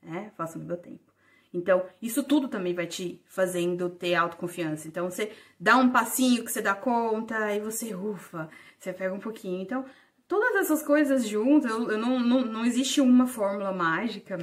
Né? 0.02 0.33
Faço 0.38 0.59
no 0.59 0.64
meu 0.64 0.78
tempo. 0.78 1.08
Então, 1.52 1.84
isso 2.00 2.22
tudo 2.22 2.48
também 2.48 2.74
vai 2.74 2.87
te 2.87 3.20
fazendo 3.26 3.88
ter 3.88 4.14
autoconfiança. 4.14 4.87
Então, 4.87 5.11
você 5.11 5.32
dá 5.58 5.76
um 5.76 5.90
passinho 5.90 6.44
que 6.44 6.52
você 6.52 6.61
dá 6.61 6.74
conta, 6.74 7.54
e 7.54 7.61
você 7.61 7.94
ufa, 7.94 8.48
você 8.78 8.92
pega 8.92 9.14
um 9.14 9.20
pouquinho. 9.20 9.62
Então, 9.62 9.84
todas 10.26 10.56
essas 10.56 10.82
coisas 10.82 11.26
juntas, 11.26 11.70
eu, 11.70 11.90
eu 11.90 11.98
não, 11.98 12.20
não, 12.20 12.40
não 12.42 12.64
existe 12.64 13.00
uma 13.00 13.26
fórmula 13.26 13.72
mágica. 13.72 14.38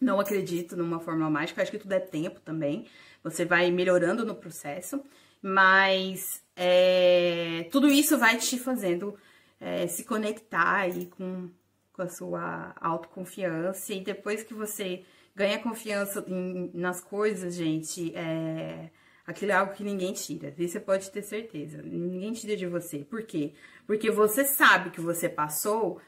Não 0.00 0.18
acredito 0.18 0.76
numa 0.76 0.98
fórmula 0.98 1.30
mágica, 1.30 1.62
acho 1.62 1.70
que 1.70 1.78
tudo 1.78 1.92
é 1.92 2.00
tempo 2.00 2.40
também. 2.40 2.86
Você 3.22 3.44
vai 3.44 3.70
melhorando 3.70 4.24
no 4.26 4.34
processo, 4.34 5.02
mas 5.40 6.42
é, 6.56 7.68
tudo 7.70 7.88
isso 7.88 8.18
vai 8.18 8.36
te 8.36 8.58
fazendo 8.58 9.16
é, 9.60 9.86
se 9.86 10.04
conectar 10.04 10.80
aí 10.80 11.06
com, 11.06 11.48
com 11.92 12.02
a 12.02 12.08
sua 12.08 12.74
autoconfiança. 12.80 13.94
E 13.94 14.00
depois 14.00 14.42
que 14.42 14.52
você 14.52 15.04
ganha 15.34 15.58
confiança 15.58 16.24
em, 16.28 16.70
nas 16.74 17.00
coisas, 17.00 17.54
gente, 17.54 18.14
é, 18.14 18.90
aquilo 19.26 19.52
é 19.52 19.54
algo 19.54 19.72
que 19.74 19.82
ninguém 19.82 20.12
tira. 20.12 20.54
Isso 20.58 20.74
você 20.74 20.80
pode 20.80 21.10
ter 21.10 21.22
certeza. 21.22 21.82
Ninguém 21.82 22.32
tira 22.32 22.56
de 22.56 22.66
você. 22.66 22.98
Por 22.98 23.22
quê? 23.24 23.52
Porque 23.86 24.10
você 24.10 24.44
sabe 24.44 24.90
que 24.90 25.00
você 25.00 25.28
passou 25.28 26.00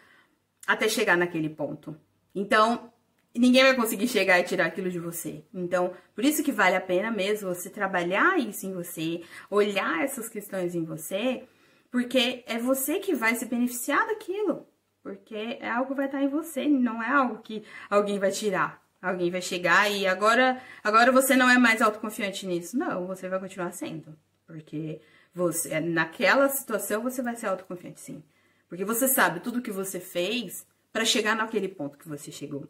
até 0.67 0.89
chegar 0.89 1.17
naquele 1.17 1.49
ponto. 1.49 1.97
Então, 2.35 2.93
ninguém 3.35 3.63
vai 3.63 3.75
conseguir 3.75 4.09
chegar 4.09 4.39
e 4.39 4.45
tirar 4.45 4.67
aquilo 4.67 4.91
de 4.91 4.99
você. 4.99 5.45
Então, 5.53 5.93
por 6.15 6.25
isso 6.25 6.43
que 6.43 6.53
vale 6.53 6.77
a 6.77 6.81
pena 6.81 7.11
mesmo 7.11 7.55
você 7.55 7.71
trabalhar 7.71 8.39
isso 8.39 8.67
em 8.67 8.73
você, 8.73 9.23
olhar 9.51 10.03
essas 10.03 10.29
questões 10.29 10.75
em 10.75 10.85
você, 10.85 11.45
porque 11.91 12.45
é 12.47 12.59
você 12.59 12.99
que 12.99 13.15
vai 13.15 13.35
se 13.35 13.47
beneficiar 13.47 14.07
daquilo. 14.07 14.67
Porque 15.03 15.59
é 15.61 15.71
algo 15.71 15.91
que 15.91 15.97
vai 15.97 16.07
estar 16.07 16.23
em 16.23 16.29
você, 16.29 16.67
não 16.67 17.01
é 17.03 17.09
algo 17.09 17.39
que 17.39 17.63
alguém 17.89 18.19
vai 18.19 18.33
tirar. 18.33 18.86
Alguém 19.01 19.31
vai 19.31 19.43
chegar 19.43 19.91
e 19.91 20.07
agora, 20.07 20.61
agora 20.83 21.13
você 21.13 21.37
não 21.37 21.49
é 21.49 21.59
mais 21.59 21.81
autoconfiante 21.83 22.47
nisso. 22.47 22.77
Não, 22.77 23.07
você 23.07 23.29
vai 23.29 23.39
continuar 23.39 23.73
sendo. 23.73 24.17
Porque 24.47 25.01
você, 25.35 25.81
naquela 25.81 26.49
situação 26.49 27.03
você 27.03 27.23
vai 27.23 27.37
ser 27.37 27.47
autoconfiante 27.47 28.01
sim. 28.01 28.23
Porque 28.69 28.85
você 28.85 29.07
sabe 29.07 29.41
tudo 29.41 29.63
que 29.63 29.71
você 29.71 30.01
fez 30.01 30.67
para 30.93 31.05
chegar 31.05 31.37
naquele 31.37 31.69
ponto 31.69 31.99
que 31.99 32.09
você 32.09 32.33
chegou. 32.33 32.67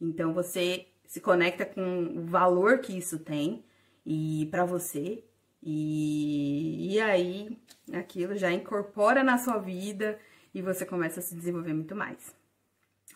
Então 0.00 0.32
você 0.32 0.86
se 1.06 1.20
conecta 1.20 1.64
com 1.66 2.04
o 2.18 2.26
valor 2.26 2.78
que 2.78 2.96
isso 2.96 3.18
tem 3.18 3.64
e 4.04 4.46
para 4.50 4.64
você 4.64 5.24
E, 5.62 6.94
e 6.94 7.00
aí 7.00 7.58
aquilo 7.92 8.36
já 8.36 8.52
incorpora 8.52 9.24
na 9.24 9.36
sua 9.36 9.58
vida 9.58 10.18
e 10.54 10.62
você 10.62 10.86
começa 10.86 11.18
a 11.20 11.22
se 11.22 11.34
desenvolver 11.34 11.74
muito 11.74 11.94
mais. 11.96 12.34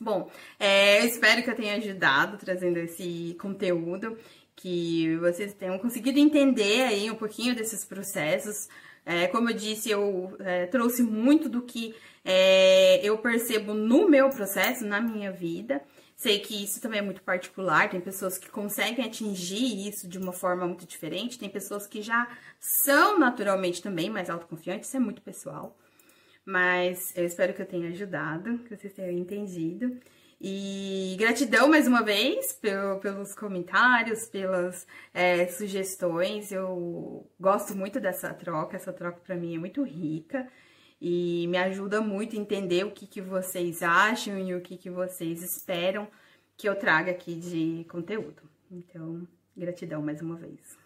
Bom, 0.03 0.31
é, 0.59 1.03
eu 1.03 1.07
espero 1.07 1.43
que 1.43 1.51
eu 1.51 1.55
tenha 1.55 1.75
ajudado 1.77 2.39
trazendo 2.39 2.79
esse 2.79 3.37
conteúdo, 3.39 4.17
que 4.57 5.15
vocês 5.19 5.53
tenham 5.53 5.79
conseguido 5.79 6.19
entender 6.19 6.85
aí 6.85 7.11
um 7.11 7.17
pouquinho 7.17 7.55
desses 7.55 7.85
processos. 7.85 8.67
É, 9.05 9.27
como 9.27 9.51
eu 9.51 9.55
disse, 9.55 9.91
eu 9.91 10.35
é, 10.41 10.65
trouxe 10.67 11.03
muito 11.03 11.51
do 11.51 11.61
que 11.61 11.95
é, 12.25 13.01
eu 13.05 13.19
percebo 13.19 13.75
no 13.75 14.09
meu 14.09 14.31
processo, 14.31 14.87
na 14.87 15.03
minha 15.03 15.31
vida. 15.31 15.83
Sei 16.17 16.39
que 16.39 16.65
isso 16.65 16.81
também 16.81 17.01
é 17.01 17.03
muito 17.03 17.23
particular, 17.23 17.91
tem 17.91 18.01
pessoas 18.01 18.39
que 18.39 18.49
conseguem 18.49 19.05
atingir 19.05 19.87
isso 19.87 20.09
de 20.09 20.19
uma 20.19 20.33
forma 20.33 20.67
muito 20.67 20.87
diferente, 20.87 21.39
tem 21.39 21.49
pessoas 21.51 21.87
que 21.87 22.01
já 22.01 22.27
são 22.59 23.19
naturalmente 23.19 23.83
também 23.83 24.09
mais 24.09 24.31
autoconfiantes, 24.31 24.89
isso 24.89 24.97
é 24.97 25.01
muito 25.01 25.21
pessoal. 25.21 25.77
Mas 26.45 27.17
eu 27.17 27.25
espero 27.25 27.55
que 27.55 27.63
eu 27.63 27.67
tenha 27.67 27.89
ajudado, 27.89 28.59
que 28.61 28.77
vocês 28.77 28.93
tenham 28.93 29.13
entendido. 29.13 29.99
E 30.41 31.17
gratidão 31.19 31.69
mais 31.69 31.87
uma 31.87 32.03
vez 32.03 32.53
pelo, 32.55 32.99
pelos 32.99 33.35
comentários, 33.35 34.27
pelas 34.27 34.87
é, 35.13 35.47
sugestões. 35.47 36.51
Eu 36.51 37.31
gosto 37.39 37.77
muito 37.77 38.01
dessa 38.01 38.33
troca, 38.33 38.77
essa 38.77 38.93
troca 38.93 39.21
para 39.21 39.37
mim 39.37 39.55
é 39.55 39.59
muito 39.59 39.83
rica 39.83 40.49
e 41.01 41.47
me 41.49 41.59
ajuda 41.59 42.01
muito 42.01 42.37
a 42.37 42.39
entender 42.39 42.85
o 42.85 42.91
que, 42.91 43.07
que 43.07 43.21
vocês 43.21 43.83
acham 43.83 44.39
e 44.39 44.55
o 44.55 44.63
que, 44.63 44.79
que 44.79 44.89
vocês 44.89 45.43
esperam 45.43 46.09
que 46.57 46.69
eu 46.69 46.75
traga 46.75 47.11
aqui 47.11 47.35
de 47.35 47.87
conteúdo. 47.91 48.43
Então, 48.71 49.27
gratidão 49.57 50.03
mais 50.03 50.23
uma 50.23 50.37
vez. 50.37 50.80